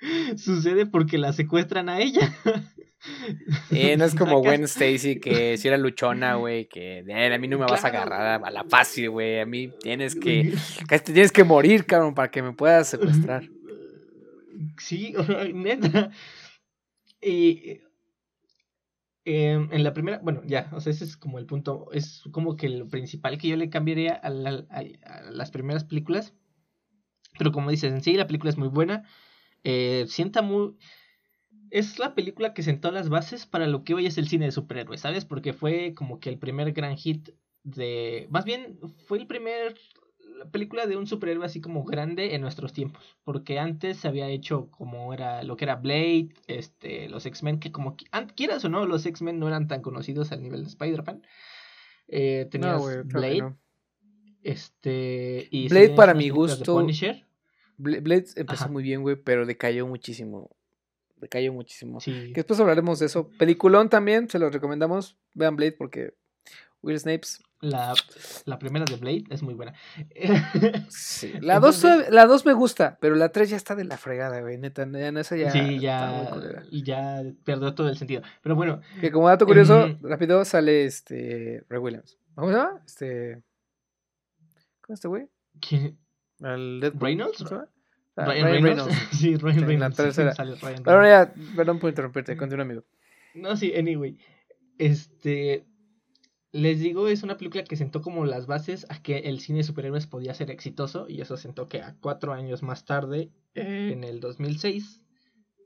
[0.36, 2.34] Sucede porque la secuestran a ella.
[3.70, 7.58] Eh, no es como Gwen Stacy que si era luchona, güey, que a mí no
[7.58, 9.40] me vas a agarrar a la fácil, güey.
[9.40, 10.54] A mí tienes que,
[11.04, 13.44] tienes que morir, cabrón, para que me puedas secuestrar.
[14.76, 15.14] Sí,
[15.54, 16.10] neta.
[17.22, 17.80] Y
[19.24, 22.56] em, en la primera, bueno, ya, o sea, ese es como el punto, es como
[22.56, 26.34] que lo principal que yo le cambiaría a, a las primeras películas.
[27.38, 29.04] Pero como dices, en sí la película es muy buena.
[29.64, 30.76] Eh, sienta muy
[31.70, 34.52] es la película que sentó las bases para lo que hoy es el cine de
[34.52, 35.24] superhéroes, ¿sabes?
[35.24, 37.30] Porque fue como que el primer gran hit
[37.62, 38.26] de...
[38.30, 39.76] Más bien, fue el primer
[40.50, 43.16] película de un superhéroe así como grande en nuestros tiempos.
[43.22, 47.70] Porque antes se había hecho como era lo que era Blade, este, los X-Men, que
[47.70, 47.96] como
[48.34, 51.22] quieras o no, los X-Men no eran tan conocidos al nivel de Spider-Man.
[52.08, 53.54] Eh, tenías Blade.
[54.42, 55.48] Este.
[55.68, 56.74] Blade para mi gusto.
[57.80, 60.50] Blade empezó muy bien, güey, pero decayó muchísimo.
[61.16, 62.00] Decayó muchísimo.
[62.00, 62.28] Sí.
[62.28, 63.30] Que después hablaremos de eso.
[63.38, 65.16] Peliculón también, se lo recomendamos.
[65.34, 66.14] Vean Blade porque
[66.82, 67.42] Will Snapes.
[67.62, 67.92] La,
[68.46, 69.74] la primera de Blade es muy buena.
[70.88, 71.32] Sí.
[71.42, 74.56] La 2 la dos me gusta, pero la 3 ya está de la fregada, güey.
[74.56, 75.50] Neta, en esa ya.
[75.50, 76.32] Sí, ya.
[76.70, 78.22] Y ya perdió todo el sentido.
[78.42, 78.80] Pero bueno.
[79.02, 81.62] Que como dato curioso, rápido sale este.
[81.68, 82.18] Ray Williams.
[82.34, 82.82] ¿Cómo se llama?
[82.86, 83.42] Este.
[84.80, 85.28] ¿Cómo es este güey?
[85.60, 85.98] ¿Quién?
[86.42, 87.44] ¿El Reynolds?
[87.52, 87.66] Ah,
[88.16, 88.94] Ryan, Reynolds.
[89.12, 89.98] sí, Ryan Reynolds.
[89.98, 90.34] La tercera.
[90.84, 92.84] Pero ya, perdón por interrumpirte, continúa, amigo.
[93.34, 94.18] No, sí, anyway.
[94.78, 95.66] Este
[96.52, 99.64] les digo, es una película que sentó como las bases a que el cine de
[99.64, 104.20] superhéroes podía ser exitoso y eso sentó que a cuatro años más tarde, en el
[104.20, 105.04] 2006,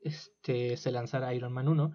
[0.02, 1.94] este, se lanzara Iron Man 1.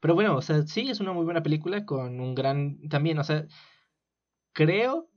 [0.00, 2.88] Pero bueno, o sea, sí, es una muy buena película con un gran...
[2.88, 3.44] También, o sea,
[4.52, 5.10] creo,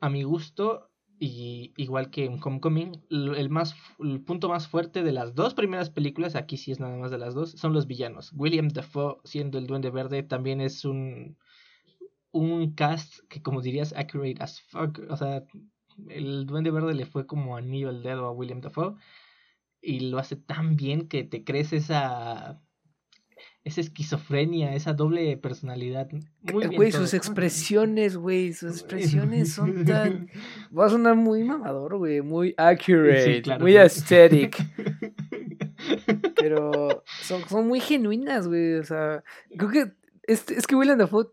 [0.00, 0.90] a mi gusto,
[1.20, 5.90] y igual que en Homecoming, el, más, el punto más fuerte de las dos primeras
[5.90, 8.32] películas, aquí sí es nada más de las dos, son los villanos.
[8.34, 11.36] William Dafoe siendo el Duende Verde también es un
[12.30, 15.44] un cast que como dirías accurate as fuck, o sea,
[16.08, 18.94] el Duende Verde le fue como anillo al dedo a William Dafoe
[19.80, 22.60] y lo hace tan bien que te crees esa
[23.64, 26.08] esa esquizofrenia, esa doble personalidad.
[26.42, 26.76] Muy bien.
[26.76, 30.30] Güey, sus expresiones, güey, sus expresiones son tan.
[30.76, 34.56] Va a sonar muy mamador, güey, muy accurate, muy aesthetic.
[36.36, 39.22] Pero son, son muy genuinas, güey, o sea,
[39.56, 39.92] creo que
[40.22, 41.30] es, es que William Dafoe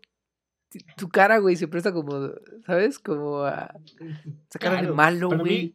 [0.96, 2.30] tu cara, güey, se presta como,
[2.66, 2.98] ¿sabes?
[2.98, 3.74] Como a
[4.48, 5.74] sacar el malo, güey.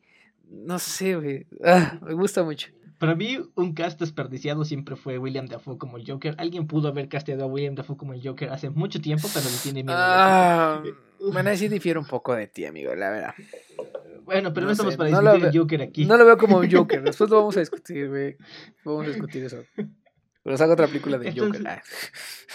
[0.49, 1.47] No sé, güey.
[1.63, 2.69] Ah, me gusta mucho.
[3.01, 6.35] Para mí, un cast desperdiciado siempre fue William Dafoe como el Joker.
[6.37, 9.57] Alguien pudo haber casteado a William Dafoe como el Joker hace mucho tiempo, pero le
[9.57, 9.97] tiene miedo.
[9.99, 10.83] Ah,
[11.19, 13.33] bueno, sí difiere un poco de ti, amigo, la verdad.
[14.23, 16.05] Bueno, pero no, estamos para discutir el Joker aquí.
[16.05, 17.01] No lo veo como un Joker.
[17.01, 18.37] Después lo vamos a discutir, güey.
[18.85, 19.63] Vamos a discutir eso.
[20.43, 21.67] Pero saco otra película de Joker.
[21.67, 21.81] Ah.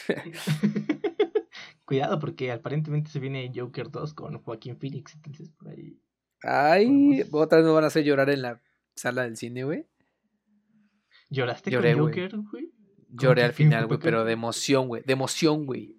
[1.84, 5.98] Cuidado, porque aparentemente se viene Joker 2 con Joaquín Phoenix, entonces por ahí.
[6.44, 8.62] Ay, otra vez me van a hacer llorar en la
[8.94, 9.86] sala del cine, güey.
[11.28, 12.72] ¿Lloraste con Joker, güey?
[13.08, 15.02] Lloré al final, güey, pero de emoción, güey.
[15.04, 15.96] De emoción, güey.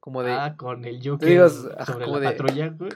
[0.00, 0.32] Como de.
[0.32, 2.90] Ah, con el Joker sobre la patrulla, güey.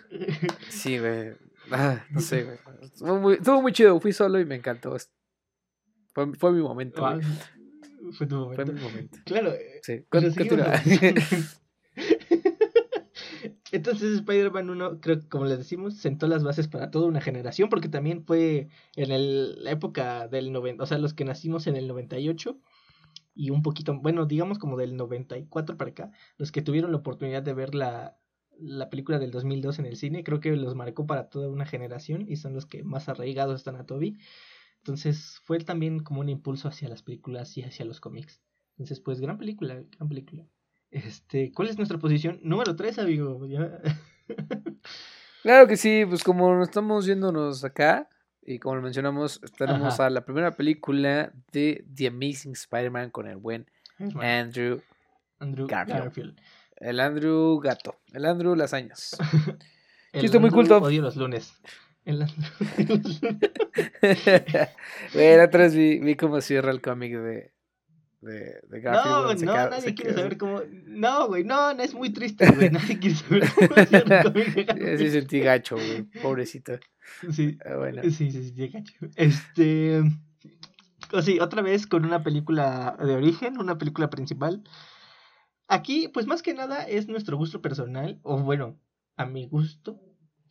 [0.68, 1.32] Sí, güey.
[1.70, 2.58] Ah, no sé, güey.
[2.82, 3.98] Estuvo muy, estuvo muy chido.
[4.00, 4.96] Fui solo y me encantó.
[6.14, 7.06] Fue, fue mi momento.
[7.06, 7.18] Ah,
[8.12, 8.64] fue tu momento.
[8.64, 9.18] Fue mi momento.
[9.24, 9.52] Claro.
[9.82, 10.74] Sí, continúa.
[13.72, 17.68] Entonces Spider-Man 1, creo que como les decimos, sentó las bases para toda una generación,
[17.68, 21.76] porque también fue en el, la época del 90, o sea, los que nacimos en
[21.76, 22.58] el 98
[23.34, 27.42] y un poquito, bueno, digamos como del 94 para acá, los que tuvieron la oportunidad
[27.42, 28.18] de ver la,
[28.58, 32.24] la película del 2002 en el cine, creo que los marcó para toda una generación
[32.28, 34.18] y son los que más arraigados están a Toby.
[34.78, 38.40] Entonces fue también como un impulso hacia las películas y hacia los cómics.
[38.72, 40.46] Entonces, pues, gran película, gran película.
[40.90, 42.40] Este, ¿cuál es nuestra posición?
[42.42, 43.38] Número 3, amigo.
[45.42, 48.08] claro que sí, pues como estamos yéndonos acá,
[48.42, 53.36] y como lo mencionamos, tenemos a la primera película de The Amazing Spider-Man con el
[53.36, 53.66] buen
[53.98, 54.80] Andrew,
[55.38, 56.40] Andrew Garfield.
[56.76, 59.18] El Andrew Gato, el Andrew Lasañas.
[60.12, 60.78] el Chiste muy culto.
[60.78, 61.60] Odio los lunes.
[62.04, 62.48] El Andrew...
[65.44, 67.52] otra vez vi, vi cómo cierra el cómic de,
[68.20, 69.44] de, de Garfield.
[69.44, 70.62] No, no, nadie quiere saber cómo.
[70.86, 72.70] No, güey, no, no, es muy triste, güey.
[72.70, 74.34] Nadie quiere saber cómo
[74.98, 76.02] Sí, sentí gacho, güey.
[76.22, 76.78] Pobrecito.
[77.30, 77.58] Sí.
[77.64, 78.02] Ah, bueno.
[78.10, 78.94] Sí, gacho.
[79.16, 80.02] Este.
[81.12, 84.62] O sí, otra vez con una película de origen, una película principal.
[85.68, 88.78] Aquí, pues más que nada es nuestro gusto personal, o bueno,
[89.16, 90.00] a mi gusto,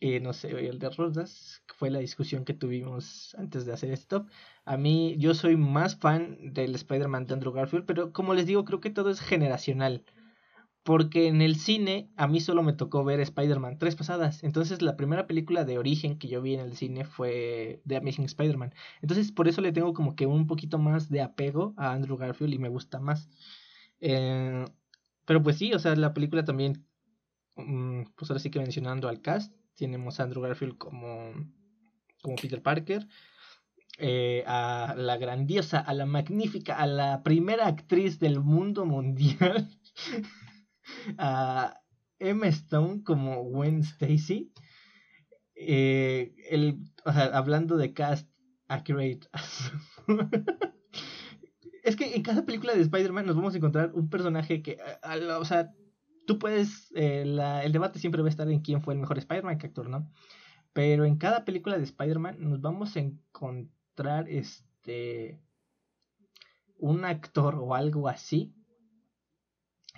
[0.00, 4.26] eh, no sé, el de Rosas, fue la discusión que tuvimos antes de hacer esto.
[4.68, 8.66] A mí, yo soy más fan del Spider-Man de Andrew Garfield, pero como les digo,
[8.66, 10.04] creo que todo es generacional.
[10.82, 14.44] Porque en el cine, a mí solo me tocó ver Spider-Man tres pasadas.
[14.44, 18.26] Entonces, la primera película de origen que yo vi en el cine fue The Amazing
[18.26, 18.74] Spider-Man.
[19.00, 22.52] Entonces, por eso le tengo como que un poquito más de apego a Andrew Garfield
[22.52, 23.30] y me gusta más.
[24.00, 24.66] Eh,
[25.24, 26.84] pero pues sí, o sea, la película también,
[27.56, 31.32] mm, pues ahora sí que mencionando al cast, tenemos a Andrew Garfield como,
[32.20, 33.08] como Peter Parker.
[34.00, 39.68] Eh, a la grandiosa, a la magnífica, a la primera actriz del mundo mundial,
[41.18, 41.80] a
[42.20, 44.52] Emma Stone como Gwen Stacy.
[45.56, 48.30] Eh, el, hablando de cast
[48.68, 49.28] accurate.
[51.82, 54.78] es que en cada película de Spider-Man nos vamos a encontrar un personaje que,
[55.40, 55.72] o sea,
[56.24, 57.22] tú puedes, eh,
[57.64, 60.08] el debate siempre va a estar en quién fue el mejor Spider-Man, que actor, ¿no?
[60.72, 63.76] Pero en cada película de Spider-Man nos vamos a encontrar
[64.28, 65.40] este
[66.78, 68.54] un actor o algo así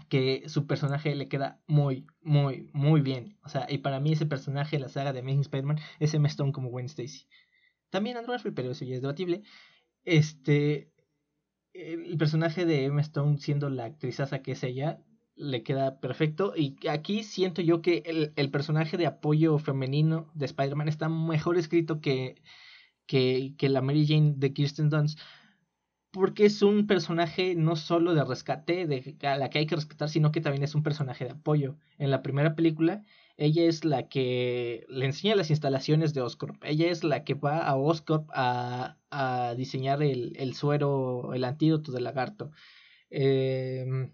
[0.09, 3.39] que su personaje le queda muy, muy, muy bien.
[3.45, 6.29] O sea, y para mí ese personaje de la saga de Amazing Spider-Man es Emma
[6.29, 7.27] Stone como Gwen Stacy.
[7.91, 9.43] También Andrew Garfield, pero eso ya es debatible.
[10.05, 10.91] Este,
[11.75, 15.03] el personaje de Emma Stone siendo la actrizaza que es ella,
[15.37, 16.55] le queda perfecto.
[16.57, 21.57] Y aquí siento yo que el, el personaje de apoyo femenino de Spider-Man está mejor
[21.57, 22.43] escrito que,
[23.11, 25.19] que, que la Mary Jane de Kirsten Dunst
[26.11, 30.09] porque es un personaje no solo de rescate, de a la que hay que rescatar,
[30.09, 31.77] sino que también es un personaje de apoyo.
[31.99, 33.05] En la primera película,
[33.37, 36.63] ella es la que le enseña las instalaciones de Oscorp.
[36.65, 41.93] Ella es la que va a Oscorp a, a diseñar el, el, suero, el antídoto
[41.93, 42.51] del lagarto.
[43.11, 44.13] Em,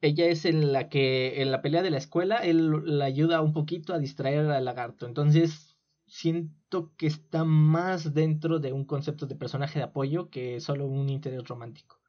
[0.00, 3.52] ella es en la que en la pelea de la escuela, él la ayuda un
[3.52, 5.06] poquito a distraer al lagarto.
[5.06, 5.75] Entonces,
[6.06, 11.08] siento que está más dentro de un concepto de personaje de apoyo que solo un
[11.08, 12.00] interés romántico.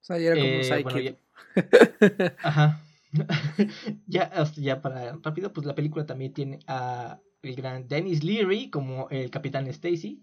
[0.00, 1.16] O sea, ya era como eh,
[1.54, 2.36] ya...
[2.42, 2.82] Ajá.
[4.06, 9.08] ya, ya para rápido, pues la película también tiene a el gran Dennis Leary como
[9.10, 10.22] el capitán Stacy,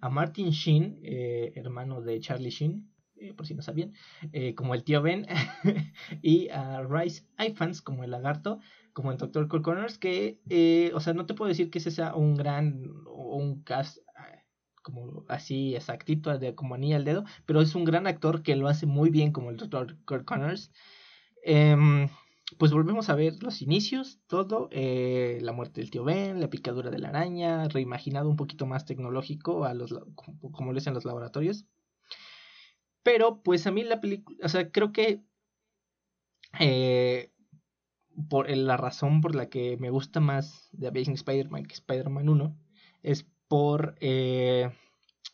[0.00, 3.92] a Martin Sheen, eh, hermano de Charlie Sheen, eh, por si no sabían,
[4.56, 5.26] como el tío Ben,
[6.22, 8.58] y a Rice Ifans como el lagarto,
[8.94, 11.90] como en Doctor Cole Connors, que, eh, o sea, no te puedo decir que ese
[11.90, 14.44] sea un gran, o un cast eh,
[14.82, 18.68] como así exactito, de, como anilla al dedo, pero es un gran actor que lo
[18.68, 20.72] hace muy bien como el Doctor Cole Connors.
[21.42, 22.08] Em,
[22.58, 26.90] pues volvemos a ver los inicios, todo, eh, la muerte del tío Ben, la picadura
[26.90, 31.66] de la araña, reimaginado un poquito más tecnológico a los, como, como lo los laboratorios.
[33.02, 35.22] Pero pues a mí la película, o sea, creo que
[36.60, 37.32] eh,
[38.28, 42.56] por la razón por la que me gusta más de Amazing Spider-Man que Spider-Man 1
[43.02, 44.70] es por eh,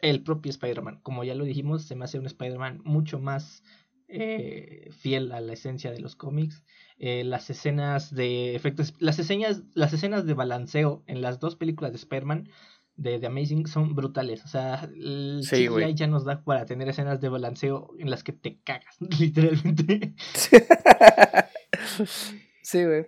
[0.00, 1.00] el propio Spider-Man.
[1.02, 3.62] Como ya lo dijimos, se me hace un Spider-Man mucho más
[4.08, 6.64] eh, fiel a la esencia de los cómics.
[6.98, 11.92] Eh, las escenas de efectos, las escenas, las escenas de balanceo en las dos películas
[11.92, 12.48] de Spider-Man
[12.96, 14.44] de The Amazing son brutales.
[14.44, 18.32] O sea, el CGI ya nos da para tener escenas de balanceo en las que
[18.32, 20.14] te cagas, literalmente.
[22.70, 23.06] Sí, güey.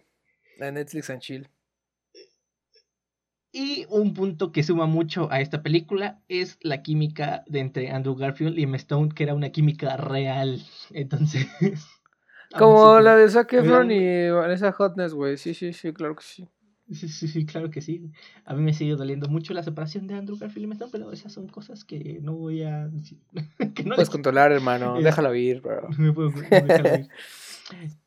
[0.58, 1.48] La Netflix and Chill.
[3.52, 8.16] Y un punto que suma mucho a esta película es la química de entre Andrew
[8.16, 8.76] Garfield y M.
[8.76, 10.60] Stone, que era una química real.
[10.90, 11.46] Entonces.
[12.58, 15.36] Como la de Zac Efron y Vanessa Hotness, güey.
[15.36, 16.48] Sí, sí, sí, claro que sí.
[16.90, 18.10] Sí, sí, sí, claro que sí.
[18.44, 20.74] A mí me sigue doliendo mucho la separación de Andrew Garfield y M.
[20.74, 23.20] Stone, pero esas son cosas que no voy a decir.
[23.76, 25.00] que no Puedes controlar, hermano.
[25.00, 25.88] Déjalo ir, bro.
[25.98, 27.08] Me puedo, déjalo ir.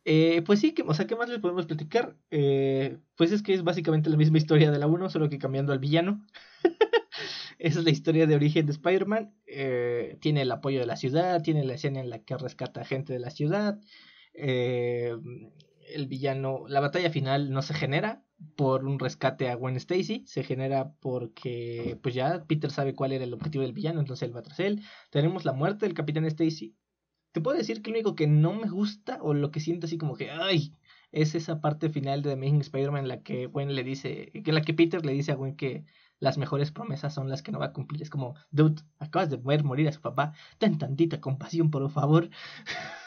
[0.03, 2.16] Eh, pues sí, que, o sea, ¿qué más les podemos platicar?
[2.32, 5.74] Eh, pues es que es básicamente la misma historia de la 1, solo que cambiando
[5.74, 6.26] al villano.
[7.59, 9.34] Esa es la historia de origen de Spider-Man.
[9.47, 13.13] Eh, tiene el apoyo de la ciudad, tiene la escena en la que rescata gente
[13.13, 13.80] de la ciudad.
[14.34, 20.43] el villano, la batalla final no se genera por un rescate a Gwen Stacy, se
[20.43, 24.41] genera porque pues ya Peter sabe cuál era el objetivo del villano, entonces él va
[24.41, 24.82] tras él.
[25.09, 26.76] Tenemos la muerte del Capitán Stacy,
[27.36, 29.98] te puedo decir que lo único que no me gusta o lo que siento así
[29.98, 30.74] como que, ay,
[31.12, 34.54] es esa parte final de The Amazing Spider-Man en la que Gwen le dice, que
[34.54, 35.84] la que Peter le dice a Gwen que
[36.22, 38.02] las mejores promesas son las que no va a cumplir.
[38.02, 42.30] Es como, dude, acabas de ver morir a su papá, ten tantita compasión, por favor.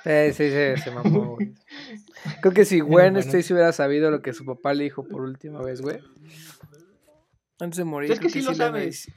[0.05, 1.39] Sí, sí, sí, se mamó,
[2.43, 5.22] Creo que si Gwen este si hubiera sabido lo que su papá le dijo por
[5.22, 6.01] última vez, güey.
[7.59, 8.12] Antes de morir.
[8.12, 9.11] Es que sí lo sabes.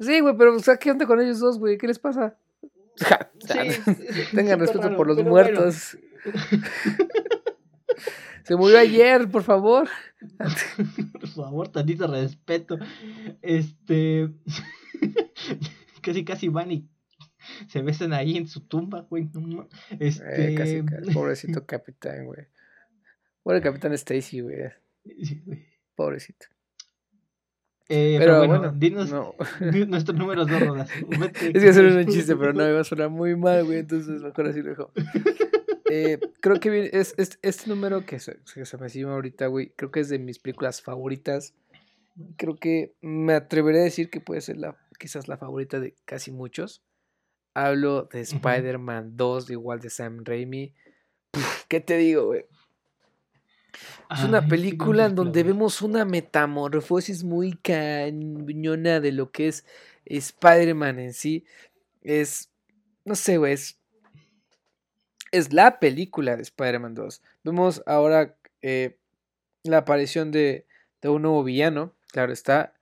[0.00, 1.78] Sí, güey, pero ¿qué onda con ellos dos, güey?
[1.78, 2.36] ¿Qué les pasa?
[4.34, 5.96] Tengan respeto por los muertos.
[8.44, 9.88] Se murió ayer, por favor.
[11.12, 12.78] por favor, tantito respeto.
[13.42, 14.30] Este.
[16.02, 16.88] casi, casi van y
[17.68, 19.28] se besan ahí en su tumba, güey.
[19.98, 20.54] Este...
[20.54, 20.82] casi,
[21.12, 22.46] Pobrecito capitán, güey.
[23.42, 24.58] Pobre capitán Stacy, güey.
[25.94, 26.46] Pobrecito.
[27.90, 29.10] Eh, pero, bueno, dinos
[29.88, 30.90] nuestros números dos rodas.
[31.40, 34.20] es que hacer un chiste, pero no, me va a sonar muy mal, güey, entonces
[34.20, 34.92] mejor así lo dejo.
[35.90, 39.90] Eh, creo que es, este número que se, que se me encima ahorita, güey, creo
[39.90, 41.54] que es de mis películas favoritas.
[42.36, 46.30] Creo que me atreveré a decir que puede ser la, quizás la favorita de casi
[46.30, 46.82] muchos.
[47.54, 50.74] Hablo de Spider-Man 2, igual de Sam Raimi.
[51.68, 52.44] ¿Qué te digo, güey?
[54.10, 59.66] Es una película en donde vemos una metamorfosis muy cañona de lo que es
[60.06, 61.44] Spider-Man en sí.
[62.02, 62.50] Es,
[63.04, 63.78] no sé, güey, es,
[65.30, 67.22] es la película de Spider-Man 2.
[67.44, 68.98] Vemos ahora eh,
[69.62, 70.66] la aparición de,
[71.02, 72.74] de, un nuevo villano, claro está.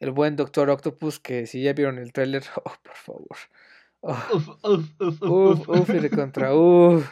[0.00, 3.36] el buen Doctor Octopus, que si ya vieron el tráiler, oh, por favor.
[4.00, 7.08] uf, uf, uf, uf, uf, y de contra, uf.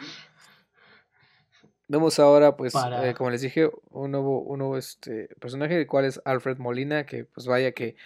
[1.90, 6.04] Vemos ahora, pues, eh, como les dije, un nuevo, un nuevo este, personaje, el cual
[6.04, 7.96] es Alfred Molina, que pues vaya que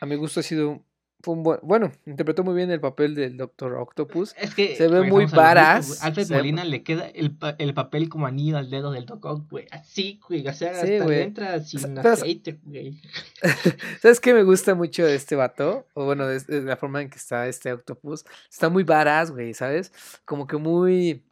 [0.00, 0.82] a mi gusto ha sido
[1.20, 4.34] fue un buen, bueno, interpretó muy bien el papel del Doctor Octopus.
[4.38, 6.02] Es que se ve muy varas.
[6.02, 9.66] Alfred Molina le queda el, el, papel como anillo al dedo del Doctor, güey.
[9.72, 10.46] Así, güey.
[10.46, 13.00] O sea, hasta le entra sin aceite, güey.
[14.02, 15.86] ¿Sabes qué me gusta mucho de este vato?
[15.94, 18.24] O bueno, de, la forma en que está este Octopus.
[18.48, 19.92] Está muy varas, güey, ¿sabes?
[20.24, 21.24] Como que muy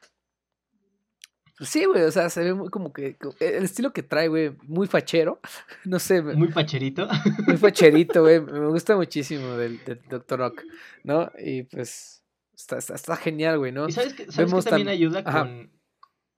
[1.60, 3.16] sí, güey, o sea, se ve muy como que.
[3.40, 5.40] El estilo que trae, güey, muy fachero.
[5.84, 6.22] No sé.
[6.22, 7.08] Muy facherito.
[7.46, 8.40] Muy facherito, güey.
[8.40, 10.38] Me gusta muchísimo del, del Dr.
[10.38, 10.62] Rock,
[11.04, 11.30] ¿no?
[11.38, 12.24] Y pues.
[12.54, 13.86] Está, está, genial, güey, ¿no?
[13.86, 15.70] ¿Y sabes que, sabes que también ayuda con,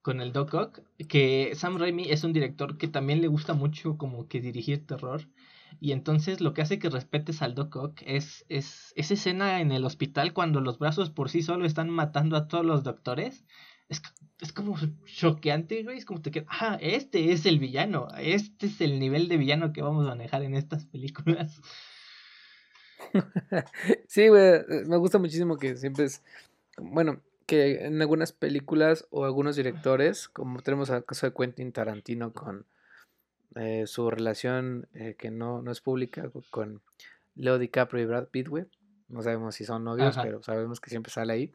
[0.03, 0.81] con el Doc Ock?
[1.09, 5.29] Que Sam Raimi es un director que también le gusta mucho como que dirigir terror.
[5.81, 9.71] Y entonces lo que hace que respetes al Doc Ock es, es esa escena en
[9.71, 13.45] el hospital cuando los brazos por sí solo están matando a todos los doctores
[13.89, 14.03] es,
[14.41, 14.76] es como
[15.07, 15.99] choqueante, güey.
[15.99, 18.09] Es como te queda, ah, este es el villano.
[18.18, 21.61] Este es el nivel de villano que vamos a manejar en estas películas.
[24.07, 24.61] sí, güey.
[24.86, 26.22] Me gusta muchísimo que siempre es.
[26.76, 32.32] Bueno, que en algunas películas o algunos directores, como tenemos el caso de Quentin Tarantino
[32.32, 32.66] con
[33.57, 36.82] eh, su relación eh, que no, no es pública con
[37.34, 38.66] Leo DiCaprio y Brad Pitt, güey.
[39.09, 41.53] No sabemos si son novios, pero sabemos que siempre sale ahí.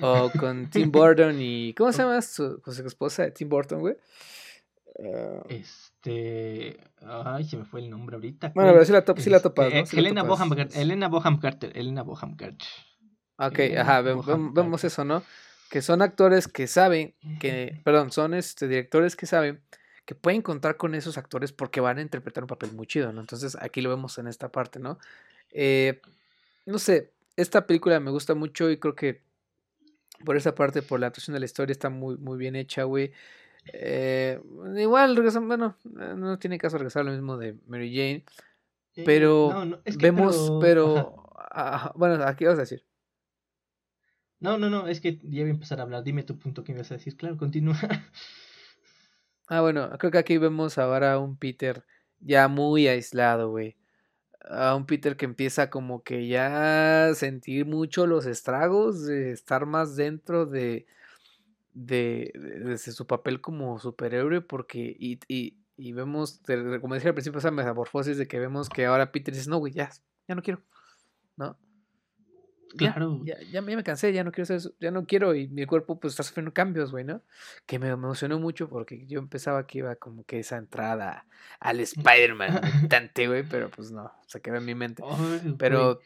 [0.00, 1.74] O con Tim Burton y.
[1.74, 3.96] ¿Cómo se llama su, su esposa de Tim Burton, güey?
[4.98, 5.42] Ah.
[5.48, 6.78] este.
[7.04, 8.52] Ay, se me fue el nombre ahorita.
[8.54, 9.98] Bueno, pero sí la, top, sí la este, topas, ¿no?
[9.98, 11.76] Helena, Boham, Helena Boham Carter.
[11.76, 12.68] Helena Boham Carter.
[13.38, 15.22] Ok, ajá, vemos, eso, ¿no?
[15.70, 17.80] Que son actores que saben que.
[17.84, 19.60] Perdón, son este, directores que saben
[20.04, 23.20] que pueden contar con esos actores porque van a interpretar un papel muy chido, ¿no?
[23.20, 24.98] Entonces aquí lo vemos en esta parte, ¿no?
[25.50, 26.00] Eh,
[26.66, 29.22] no sé, esta película me gusta mucho y creo que
[30.24, 33.12] por esa parte, por la actuación de la historia, está muy, muy bien hecha, güey.
[33.72, 34.40] Eh,
[34.76, 38.24] igual, bueno, eh, no tiene caso regresar lo mismo de Mary Jane.
[38.94, 39.50] Eh, pero
[39.98, 41.24] vemos, pero,
[41.94, 42.84] bueno, aquí vas a decir.
[44.40, 46.02] No, no, no, es que ya voy a empezar a hablar.
[46.02, 47.16] Dime tu punto que me vas a decir.
[47.16, 47.78] Claro, continúa.
[49.48, 51.84] Ah, bueno, creo que aquí vemos ahora a un Peter
[52.20, 53.76] ya muy aislado, güey
[54.48, 59.66] a un Peter que empieza como que ya a sentir mucho los estragos de estar
[59.66, 60.86] más dentro de,
[61.74, 66.40] de, su papel como superhéroe porque y, y, y vemos,
[66.80, 69.72] como decía al principio, esa metamorfosis de que vemos que ahora Peter dice, no, güey,
[69.72, 69.90] ya,
[70.28, 70.62] ya no quiero,
[71.36, 71.56] ¿no?
[72.76, 73.20] Claro.
[73.24, 75.98] Ya, ya, me cansé, ya no quiero hacer eso, ya no quiero y mi cuerpo
[75.98, 77.22] pues está sufriendo cambios, güey, ¿no?
[77.66, 81.26] Que me emocionó mucho porque yo empezaba que iba como que esa entrada
[81.60, 85.02] al Spider-Man tante, güey, pero pues no, se quedó en mi mente.
[85.58, 86.00] pero...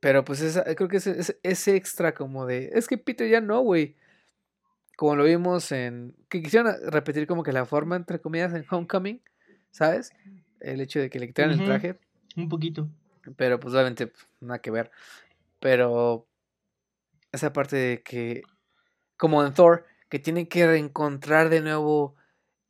[0.00, 2.70] Pero pues esa, creo que ese, ese, extra como de...
[2.72, 3.96] Es que Peter ya no, güey.
[4.96, 6.14] Como lo vimos en...
[6.28, 9.20] Que quisieron repetir como que la forma, entre comillas, en Homecoming,
[9.72, 10.12] ¿sabes?
[10.60, 11.98] El hecho de que le quitaran el traje.
[12.36, 12.88] Un poquito.
[13.36, 14.90] Pero pues obviamente nada que ver.
[15.60, 16.26] Pero
[17.32, 18.42] esa parte de que,
[19.16, 22.14] como en Thor, que tiene que reencontrar de nuevo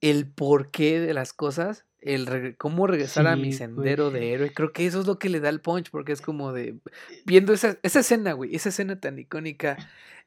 [0.00, 4.52] el porqué de las cosas, el cómo regresar a mi sendero de héroe.
[4.52, 6.78] Creo que eso es lo que le da el punch, porque es como de eh,
[7.24, 9.76] viendo esa, esa escena, güey, esa escena tan icónica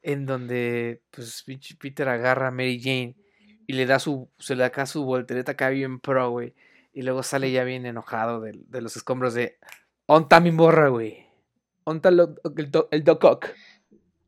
[0.02, 1.46] en donde pues
[1.80, 3.16] Peter agarra a Mary Jane
[3.68, 6.54] y le da su, se le da su voltereta acá bien pro, güey.
[6.94, 9.58] Y luego sale ya bien enojado de, de los escombros de
[10.14, 11.26] Onta mi morra, güey.
[11.86, 12.20] Onta el,
[12.92, 13.46] el, Doc Ock.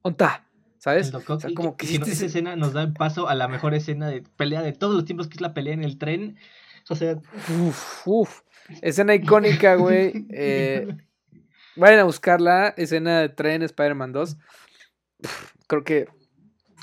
[0.02, 0.48] Onta.
[0.78, 1.10] ¿Sabes?
[1.10, 3.74] El o sea, como que si no, esa escena nos da paso a la mejor
[3.74, 6.38] escena de pelea de todos los tiempos, que es la pelea en el tren.
[6.88, 7.18] O sea.
[7.68, 8.42] Uf, uf.
[8.82, 10.26] Escena icónica, güey.
[10.32, 10.88] Eh,
[11.76, 12.74] vayan a buscarla.
[12.78, 14.38] Escena de tren Spider-Man 2.
[15.68, 16.08] creo que.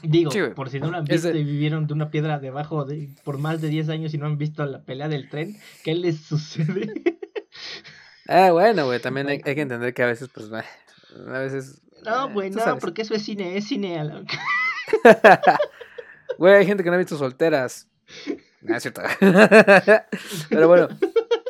[0.02, 3.38] Digo, por si no la han visto y vivieron de una piedra debajo de, por
[3.38, 7.19] más de 10 años y no han visto la pelea del tren, ¿qué les sucede?
[8.32, 11.82] Ah, bueno, güey, también hay, que entender que a veces, pues, a veces...
[12.04, 14.00] No, eh, güey, no, porque eso es cine, es cine.
[16.38, 17.90] Güey, hay gente que no ha visto solteras.
[18.62, 19.02] No, es cierto.
[20.48, 20.88] Pero bueno.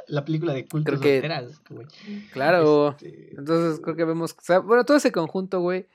[0.08, 1.86] La película de culto solteras, güey.
[2.32, 2.96] Claro.
[3.00, 5.86] Este, Entonces creo que vemos, bueno, todo ese conjunto, güey,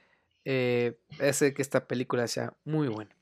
[0.45, 3.13] eh, hace que esta película sea muy buena.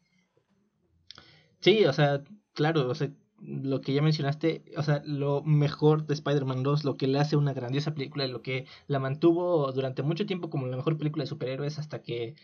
[1.61, 2.21] Sí, o sea,
[2.53, 3.09] claro, o sea,
[3.45, 7.35] lo que ya mencionaste, o sea, lo mejor de Spider-Man 2, lo que le hace
[7.35, 11.29] una grandiosa película, lo que la mantuvo durante mucho tiempo como la mejor película de
[11.29, 12.35] superhéroes hasta que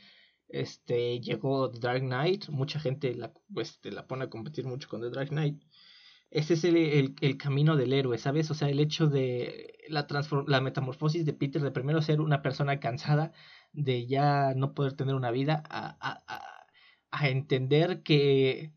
[0.50, 5.02] este llegó The Dark Knight, mucha gente la, pues, la pone a competir mucho con
[5.02, 5.64] The Dark Knight.
[6.32, 8.52] ese es el, el, camino del héroe, ¿sabes?
[8.52, 10.08] O sea, el hecho de la,
[10.48, 13.34] la metamorfosis de Peter de primero ser una persona cansada,
[13.74, 16.64] de ya no poder tener una vida, a, a,
[17.12, 18.74] a entender que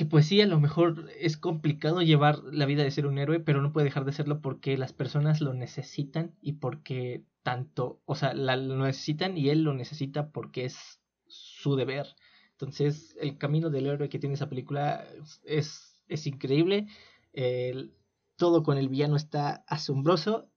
[0.00, 3.38] que pues sí, a lo mejor es complicado llevar la vida de ser un héroe,
[3.38, 8.14] pero no puede dejar de serlo porque las personas lo necesitan y porque tanto, o
[8.14, 12.06] sea, la, lo necesitan y él lo necesita porque es su deber.
[12.52, 15.06] Entonces, el camino del héroe que tiene esa película
[15.44, 16.86] es, es increíble.
[18.36, 20.50] todo con el villano está asombroso.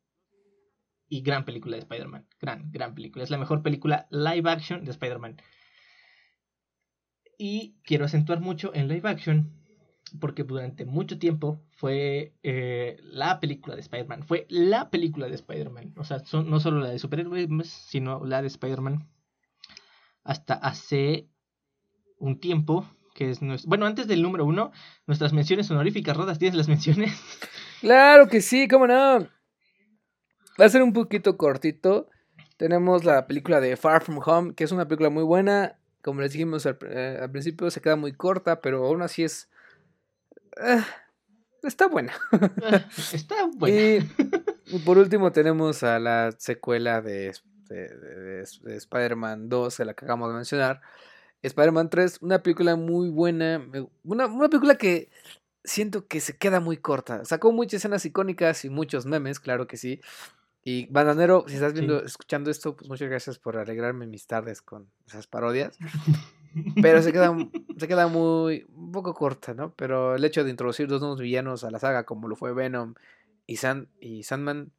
[1.09, 2.29] Y gran película de Spider-Man.
[2.39, 3.25] Gran, gran película.
[3.25, 5.35] Es la mejor película live action de Spider-Man.
[7.37, 9.51] Y quiero acentuar mucho en live action,
[10.19, 14.23] porque durante mucho tiempo fue eh, la película de Spider-Man.
[14.23, 15.93] Fue la película de Spider-Man.
[15.97, 19.07] O sea, no solo la de superhéroes, sino la de Spider-Man.
[20.23, 21.27] Hasta hace
[22.17, 23.39] un tiempo, que es.
[23.65, 24.71] Bueno, antes del número uno,
[25.07, 27.13] nuestras menciones honoríficas, Rodas, ¿tienes las menciones?
[27.81, 29.27] Claro que sí, cómo no.
[30.57, 32.07] Va a ser un poquito cortito.
[32.55, 36.33] Tenemos la película de Far From Home, que es una película muy buena como les
[36.33, 39.49] dijimos eh, al, principio, se queda muy corta, pero aún así es...
[40.57, 40.83] Eh,
[41.63, 42.13] está buena.
[43.13, 44.05] está buena.
[44.67, 47.33] Y, por último tenemos a la secuela de,
[47.69, 50.81] de, Spider-Man 2, la que acabamos de mencionar.
[51.41, 53.65] Spider-Man 3, una película muy buena,
[54.03, 55.09] una, una película que
[55.63, 57.23] siento que se queda muy corta.
[57.25, 60.01] Sacó muchas escenas icónicas y muchos memes, claro que sí.
[60.65, 64.89] Y Bandanero, si estás viendo, escuchando esto, pues muchas gracias por alegrarme mis tardes con
[65.05, 65.77] esas parodias.
[66.81, 67.35] Pero se queda,
[67.77, 69.73] se queda muy, un poco corta, ¿no?
[69.73, 72.93] Pero el hecho de introducir dos nuevos villanos a la saga, como lo fue Venom
[73.47, 74.71] y, San, y Sandman,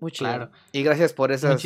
[0.00, 0.50] muy chido.
[0.72, 1.62] Y gracias por esas,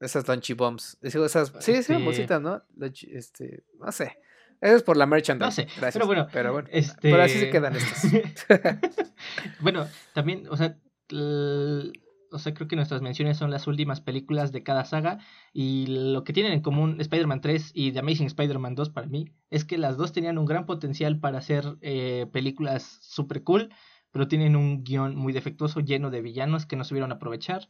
[0.00, 0.98] esas Donchy Bombs.
[1.02, 2.62] Esas, sí, sí, este ¿no?
[2.80, 4.18] Este, no sé.
[4.60, 5.44] Eso es por la merchandise.
[5.44, 5.94] No sé, gracias.
[5.94, 6.68] Pero bueno, pero bueno.
[6.70, 7.10] Este...
[7.10, 8.06] Pero así se quedan estas.
[9.60, 10.76] bueno, también, o sea,
[11.12, 15.18] o sea, creo que nuestras menciones son las últimas películas de cada saga
[15.52, 19.32] y lo que tienen en común Spider-Man 3 y The Amazing Spider-Man 2 para mí
[19.50, 23.70] es que las dos tenían un gran potencial para hacer eh, películas super cool,
[24.10, 27.68] pero tienen un guion muy defectuoso lleno de villanos que no supieron aprovechar.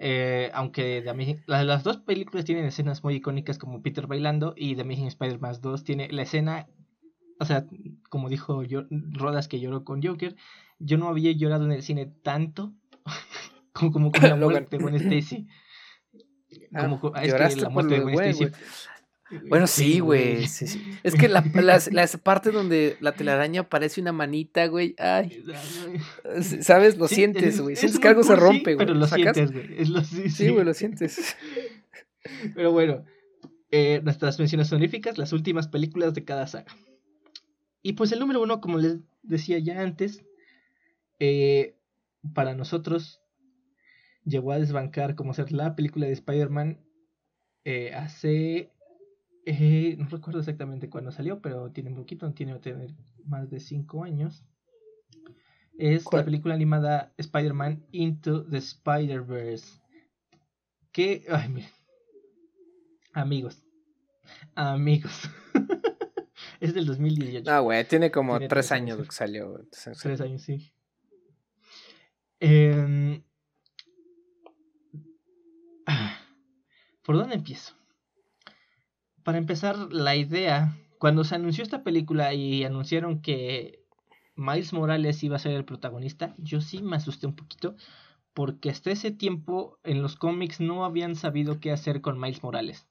[0.00, 1.04] Eh, aunque
[1.46, 5.82] las dos películas tienen escenas muy icónicas como Peter bailando y The Amazing Spider-Man 2
[5.82, 6.68] tiene la escena,
[7.38, 7.66] o sea,
[8.08, 10.36] como dijo yo, Rodas que lloró con Joker,
[10.78, 12.74] yo no había llorado en el cine tanto
[13.72, 15.46] como, como con la muerte de Gwen Stacy.
[16.72, 18.50] Ah, como es que la muerte de Gwen Stacy.
[19.48, 20.44] Bueno, sí, güey.
[20.44, 21.44] Es que la,
[21.92, 24.94] la, parte donde la telaraña parece una manita, güey.
[24.98, 25.44] Ay.
[26.62, 26.96] ¿Sabes?
[26.96, 27.76] Lo sientes, güey.
[27.76, 28.86] Sientes que algo se rompe, güey.
[28.86, 30.30] Pero lo sientes, güey.
[30.30, 31.36] Sí, güey, lo sientes.
[32.54, 33.04] Pero bueno,
[33.70, 36.74] eh, nuestras menciones honoríficas, las últimas películas de cada saga.
[37.82, 40.24] Y pues el número uno, como les decía ya antes,
[41.18, 41.76] eh,
[42.34, 43.20] para nosotros
[44.24, 46.80] llegó a desbancar como ser la película de Spider-Man
[47.64, 48.72] eh, hace...
[49.46, 53.60] Eh, no recuerdo exactamente cuándo salió, pero tiene un poquito, tiene que tener más de
[53.60, 54.44] 5 años.
[55.78, 59.80] Es la película animada Spider-Man Into the Spider-Verse.
[60.92, 61.24] Que...
[61.30, 61.70] Ay, miren.
[63.14, 63.62] Amigos.
[64.54, 65.30] Amigos.
[66.60, 67.50] es del 2018.
[67.50, 69.60] No, güey, tiene como 3 años que salió.
[69.70, 70.72] 3 años, sí.
[72.40, 73.22] Em,
[77.02, 77.74] ¿Por dónde empiezo?
[79.22, 83.82] Para empezar, la idea, cuando se anunció esta película y anunciaron que
[84.36, 87.76] Miles Morales iba a ser el protagonista, yo sí me asusté un poquito,
[88.34, 92.86] porque hasta ese tiempo en los cómics no habían sabido qué hacer con Miles Morales.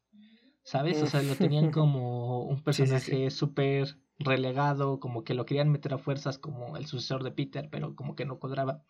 [0.68, 1.02] ¿Sabes?
[1.02, 5.98] O sea, lo tenían como un personaje súper relegado, como que lo querían meter a
[5.98, 8.84] fuerzas como el sucesor de Peter, pero como que no cuadraba.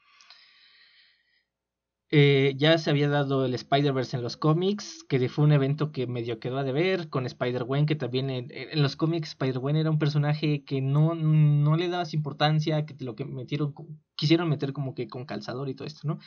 [2.09, 6.07] Eh, ya se había dado el Spider-Verse en los cómics, que fue un evento que
[6.07, 10.63] medio quedó a deber, con Spider-Gwen, que también en, los cómics Spider-Gwen era un personaje
[10.63, 13.75] que no, no le dabas importancia, que lo que metieron,
[14.15, 16.17] quisieron meter como que con calzador y todo esto, ¿no?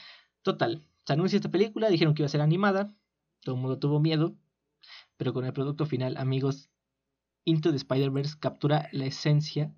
[0.42, 2.94] Total, se anuncia esta película, dijeron que iba a ser animada,
[3.40, 4.36] todo el mundo tuvo miedo,
[5.21, 6.71] pero con el producto final, amigos,
[7.45, 9.71] Into the Spider-Verse captura la esencia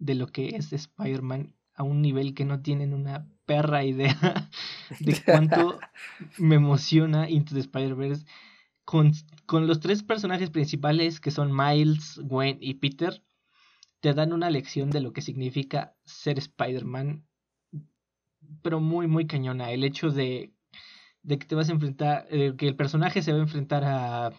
[0.00, 4.18] de lo que es Spider-Man a un nivel que no tienen una perra idea
[4.98, 5.78] de cuánto
[6.38, 8.26] me emociona Into the Spider-Verse.
[8.84, 9.12] Con,
[9.46, 13.22] con, los tres personajes principales que son Miles, Gwen y Peter,
[14.00, 17.24] te dan una lección de lo que significa ser Spider-Man,
[18.60, 19.70] pero muy, muy cañona.
[19.70, 20.52] El hecho de,
[21.22, 24.32] de que te vas a enfrentar, eh, que el personaje se va a enfrentar a,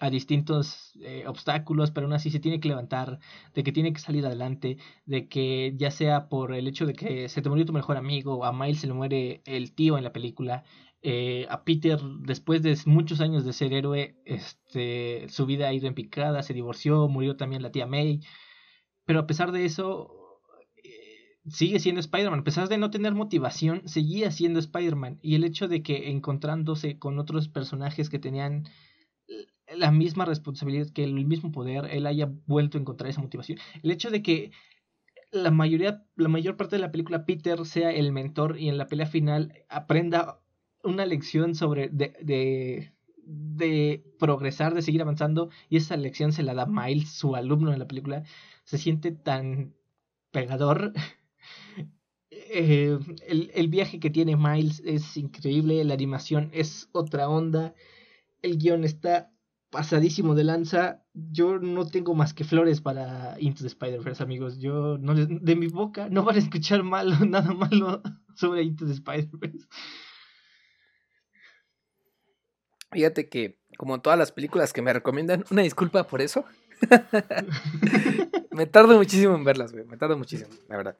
[0.00, 3.18] a distintos eh, obstáculos, pero aún así se tiene que levantar,
[3.54, 7.28] de que tiene que salir adelante, de que ya sea por el hecho de que
[7.28, 10.12] se te murió tu mejor amigo, a Miles se le muere el tío en la
[10.12, 10.64] película,
[11.02, 15.86] eh, a Peter después de muchos años de ser héroe, este, su vida ha ido
[15.86, 18.20] en picada, se divorció, murió también la tía May,
[19.04, 20.40] pero a pesar de eso,
[20.84, 22.40] eh, sigue siendo Spider-Man.
[22.40, 25.18] A pesar de no tener motivación, seguía siendo Spider-Man.
[25.20, 28.68] Y el hecho de que encontrándose con otros personajes que tenían
[29.76, 33.58] la misma responsabilidad, que el mismo poder, él haya vuelto a encontrar esa motivación.
[33.82, 34.52] El hecho de que
[35.32, 38.86] la mayoría, la mayor parte de la película Peter sea el mentor y en la
[38.86, 40.40] pelea final aprenda
[40.82, 42.92] una lección sobre de, de,
[43.24, 47.78] de progresar, de seguir avanzando, y esa lección se la da Miles, su alumno en
[47.78, 48.24] la película,
[48.64, 49.74] se siente tan
[50.30, 50.92] pegador.
[52.52, 52.98] Eh,
[53.28, 57.74] el, el, viaje que tiene Miles es increíble, la animación es otra onda,
[58.42, 59.29] el guion está
[59.70, 61.02] pasadísimo de lanza.
[61.14, 64.58] Yo no tengo más que flores para Into the Spider-Verse, amigos.
[64.58, 68.02] Yo no de mi boca no van a escuchar malo, nada malo
[68.34, 69.66] sobre Into the Spider-Verse.
[72.92, 76.44] Fíjate que, como todas las películas que me recomiendan, una disculpa por eso.
[78.50, 79.84] me tardo muchísimo en verlas, güey.
[79.84, 80.98] Me tardo muchísimo, la verdad.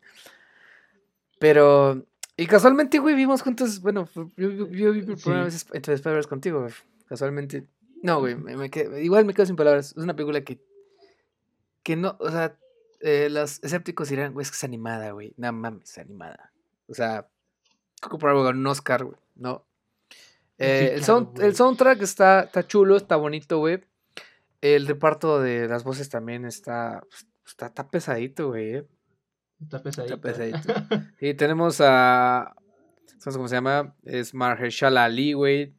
[1.40, 2.06] Pero,
[2.36, 3.80] y casualmente, güey, vimos juntos.
[3.80, 6.72] Bueno, yo, vi por primera vez Into the Spider-Verse contigo, güey.
[7.08, 7.66] Casualmente
[8.02, 8.70] no, güey, me,
[9.02, 9.94] igual me quedo sin palabras.
[9.96, 10.60] Es una película que,
[11.82, 12.56] que no, o sea,
[13.00, 15.34] eh, los escépticos dirán, güey, es que es animada, güey.
[15.36, 16.52] No mames, es animada.
[16.86, 17.28] O sea,
[18.00, 19.66] por algo un Oscar, güey, ¿no?
[20.58, 21.02] Eh, el,
[21.42, 23.80] el, soundtrack está, está chulo, está bonito, güey.
[24.60, 28.74] El reparto de las voces también está, pues, está, está pesadito, güey.
[28.74, 28.86] ¿eh?
[29.62, 30.14] Está pesadito.
[30.14, 30.74] Está pesadito.
[31.20, 32.54] y tenemos a,
[33.18, 33.94] ¿sabes cómo se llama?
[34.04, 35.74] Es Mahershala Ali, güey.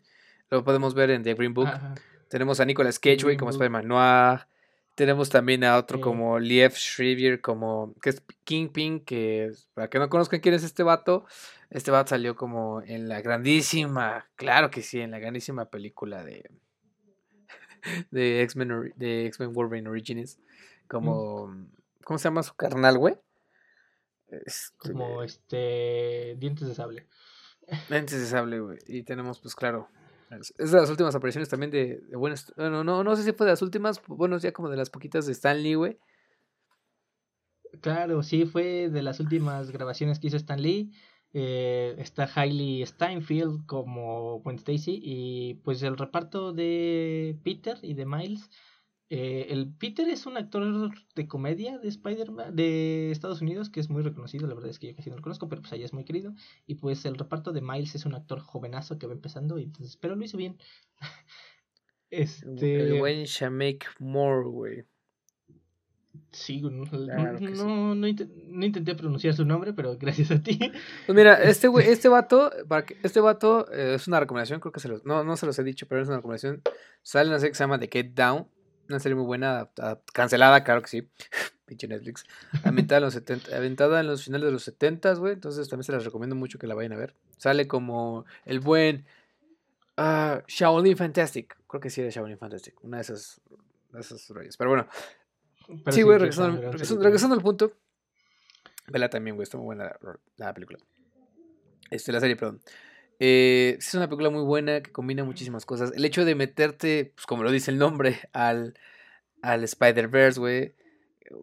[0.50, 1.70] Lo podemos ver en The Green Book.
[2.32, 4.48] Tenemos a Nicolas Cage, güey, como Spider-Man Noir.
[4.96, 10.10] Tenemos también a otro como Liev Schreiber, como que es Kingpin, que para que no
[10.10, 11.26] conozcan quién es este vato,
[11.70, 16.50] este vato salió como en la grandísima, claro que sí, en la grandísima película de
[18.12, 20.40] de X-Men de X-Men Wolverine Origins,
[20.88, 21.54] como
[22.06, 23.18] ¿cómo se llama su carnal, güey?
[24.30, 27.08] Este, como este dientes de sable.
[27.90, 28.80] Dientes de sable, güey.
[28.88, 29.90] Y tenemos pues claro,
[30.40, 32.54] es de las últimas apariciones también de, de buenas.
[32.56, 34.02] Bueno, no, no sé si fue de las últimas.
[34.08, 35.98] Bueno, ya como de las poquitas de Stan güey.
[37.82, 40.92] Claro, sí, fue de las últimas grabaciones que hizo Stan Lee.
[41.34, 45.00] Eh, está Hailey Steinfeld como Gwen Stacy.
[45.02, 48.50] Y pues el reparto de Peter y de Miles
[49.14, 53.90] eh, el Peter es un actor de comedia de Spider-Man de Estados Unidos que es
[53.90, 55.92] muy reconocido, la verdad es que yo casi no lo conozco, pero pues allá es
[55.92, 56.34] muy querido.
[56.66, 59.98] Y pues el reparto de Miles es un actor jovenazo que va empezando, y entonces,
[59.98, 60.58] pero lo hizo bien.
[62.10, 62.84] este...
[62.84, 64.84] El buen Shamek Moore, güey.
[66.32, 70.58] Sí, no, no, intenté pronunciar su nombre, pero gracias a ti.
[71.06, 72.50] Pues mira, este güey, este vato,
[73.04, 75.66] este vato eh, es una recomendación, creo que se los, no, no se los he
[75.66, 76.62] dicho, pero es una recomendación.
[77.02, 78.48] Sale una serie que se llama The Get Down
[78.92, 79.70] una serie muy buena,
[80.14, 81.10] cancelada, claro que sí.
[81.66, 82.26] Pinche Netflix.
[82.64, 85.34] Aventada en los, 70, aventada en los finales de los 70, güey.
[85.34, 87.16] Entonces también se las recomiendo mucho que la vayan a ver.
[87.38, 89.06] Sale como el buen
[89.98, 91.58] uh, Shaolin Fantastic.
[91.68, 92.84] Creo que sí era Shaolin Fantastic.
[92.84, 93.40] Una de esas,
[93.92, 94.58] de esas rayas.
[94.58, 94.88] Pero bueno.
[95.92, 97.72] sí, güey, regresando, al punto.
[98.88, 99.44] Vela también, güey.
[99.44, 99.96] Está muy buena
[100.36, 100.80] la, película.
[101.90, 102.62] Este, la serie, perdón.
[103.24, 105.92] Eh, es una película muy buena que combina muchísimas cosas.
[105.96, 108.74] El hecho de meterte, pues como lo dice el nombre, al,
[109.44, 110.74] al Spider-Verse, güey,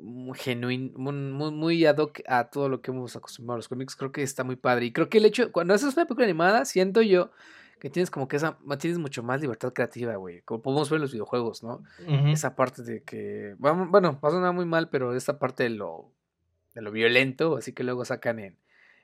[0.01, 3.95] muy genuino, muy, muy, ad hoc a todo lo que hemos acostumbrado a los cómics,
[3.95, 4.87] creo que está muy padre.
[4.87, 7.31] Y creo que el hecho, cuando haces una película animada, siento yo
[7.79, 10.43] que tienes como que esa, tienes mucho más libertad creativa, güey.
[10.43, 11.85] Como podemos ver en los videojuegos, ¿no?
[12.27, 16.11] Esa parte de que, bueno, pasa nada muy mal, pero esa parte de lo,
[16.75, 18.57] de lo violento, así que luego sacan en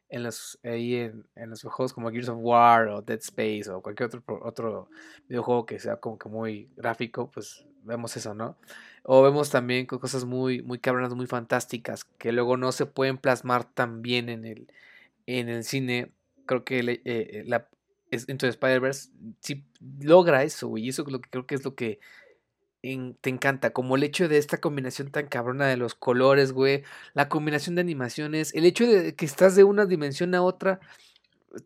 [0.08, 3.82] en los, ahí en, en, los juegos como Gears of War o Dead Space o
[3.82, 4.88] cualquier otro, otro
[5.28, 8.56] videojuego que sea como que muy gráfico, pues vemos eso, ¿no?
[9.02, 13.64] O vemos también cosas muy, muy cabronas, muy fantásticas, que luego no se pueden plasmar
[13.64, 14.68] tan bien en el,
[15.26, 16.12] en el cine.
[16.46, 17.68] Creo que eh, eh, la,
[18.10, 19.64] Spider-Verse sí
[20.00, 22.00] logra eso, y eso es lo que creo que es lo que
[23.20, 26.82] te encanta, como el hecho de esta combinación tan cabrona de los colores, güey,
[27.14, 30.80] la combinación de animaciones, el hecho de que estás de una dimensión a otra,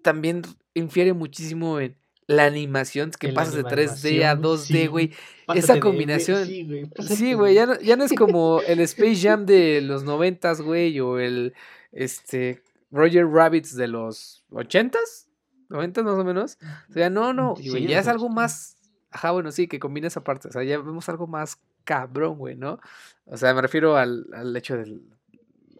[0.02, 0.42] también
[0.74, 1.96] infiere muchísimo en
[2.28, 5.12] la animación, que pasas de 3D a 2D, güey.
[5.54, 6.46] Esa combinación.
[6.46, 11.00] sí, güey, ya, no, ya no es como el Space Jam de los noventas, güey,
[11.00, 11.54] o el
[11.90, 15.28] este Roger Rabbits de los ochentas,
[15.68, 16.58] noventas más o menos.
[16.90, 18.77] O sea, no, no, ya es algo más
[19.10, 20.48] Ajá, bueno, sí, que combina esa parte.
[20.48, 22.80] O sea, ya vemos algo más cabrón, güey, ¿no?
[23.24, 25.02] O sea, me refiero al, al hecho del,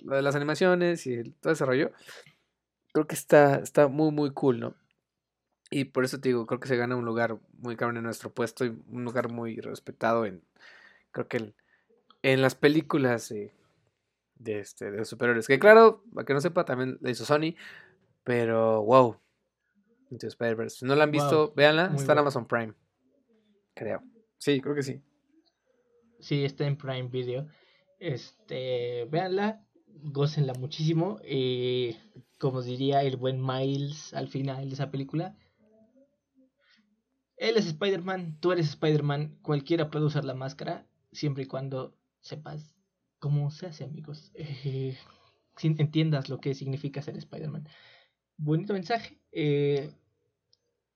[0.03, 1.93] de las animaciones y todo ese rollo.
[2.93, 4.75] Creo que está, está muy, muy cool, ¿no?
[5.71, 8.33] Y por eso te digo, creo que se gana un lugar muy cabrón en nuestro
[8.33, 10.43] puesto y un lugar muy respetado en,
[11.11, 11.53] creo que
[12.23, 13.53] en las películas de,
[14.37, 15.47] de, este, de superiores.
[15.47, 17.55] Que claro, para que no sepa, también la hizo Sony,
[18.25, 19.17] pero wow.
[20.69, 22.73] Si no la han visto, véanla, está en Amazon Prime.
[23.79, 24.03] Creo.
[24.39, 25.01] Sí, creo que sí.
[26.19, 27.47] Sí, está en Prime Video.
[28.01, 31.21] Este, véanla, gócenla muchísimo.
[31.23, 31.97] Eh,
[32.39, 35.37] como diría el buen Miles al final de esa película,
[37.37, 42.75] él es Spider-Man, tú eres Spider-Man, cualquiera puede usar la máscara, siempre y cuando sepas
[43.21, 44.33] cómo se hace, amigos.
[44.35, 44.97] Eh,
[45.63, 47.69] entiendas lo que significa ser Spider-Man.
[48.37, 49.93] Bonito mensaje, eh,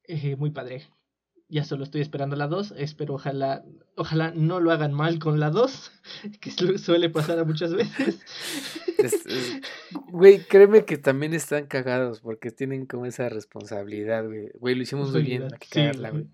[0.05, 0.83] eh, muy padre.
[1.53, 2.77] Ya solo estoy esperando la 2.
[2.79, 3.63] Espero, ojalá,
[3.95, 5.93] ojalá no lo hagan mal con la 2,
[6.41, 8.21] que suele pasar muchas veces.
[10.11, 14.49] güey, créeme que también están cagados porque tienen como esa responsabilidad, güey.
[14.61, 15.47] Güey, lo hicimos muy bien,
[16.11, 16.27] güey.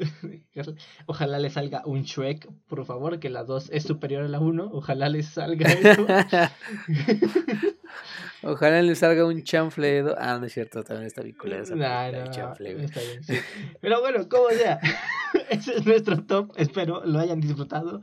[1.06, 4.70] Ojalá le salga un Shrek, por favor, que la 2 es superior a la 1.
[4.72, 6.06] Ojalá le salga eso.
[8.42, 10.04] Ojalá le salga un chanfle.
[10.18, 11.74] Ah, no es cierto, también está vinculado esa
[13.80, 14.80] Pero bueno, como sea,
[15.50, 16.52] ese es nuestro top.
[16.56, 18.00] Espero lo hayan disfrutado.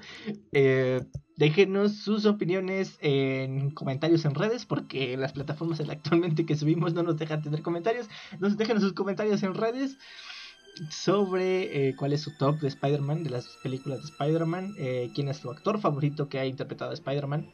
[0.52, 1.04] Eh,
[1.38, 7.18] déjenos sus opiniones en comentarios en redes, porque las plataformas actualmente que subimos no nos
[7.18, 8.08] dejan tener comentarios.
[8.32, 9.98] Entonces, déjenos sus comentarios en redes
[10.90, 15.30] sobre eh, cuál es su top de Spider-Man, de las películas de Spider-Man, eh, quién
[15.30, 17.48] es su actor favorito que ha interpretado a Spider-Man.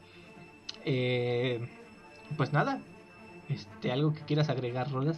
[0.84, 1.68] Eh,
[2.36, 2.80] pues nada,
[3.48, 5.16] este, algo que quieras agregar, Rolas.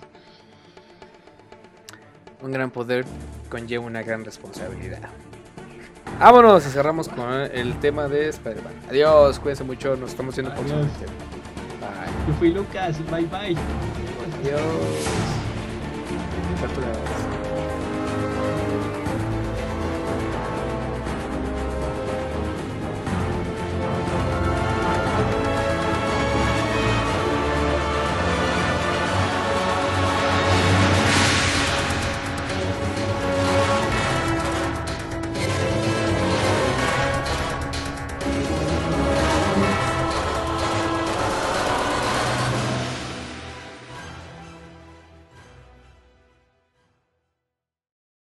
[2.43, 3.05] Un gran poder
[3.49, 5.09] conlleva una gran responsabilidad.
[6.19, 8.75] Vámonos y cerramos con el tema de Spider-Man.
[8.89, 11.07] Adiós, cuídense mucho, nos estamos viendo próximamente.
[11.81, 12.27] Bye.
[12.27, 13.57] Yo fui Lucas, bye bye.
[14.41, 14.63] Adiós.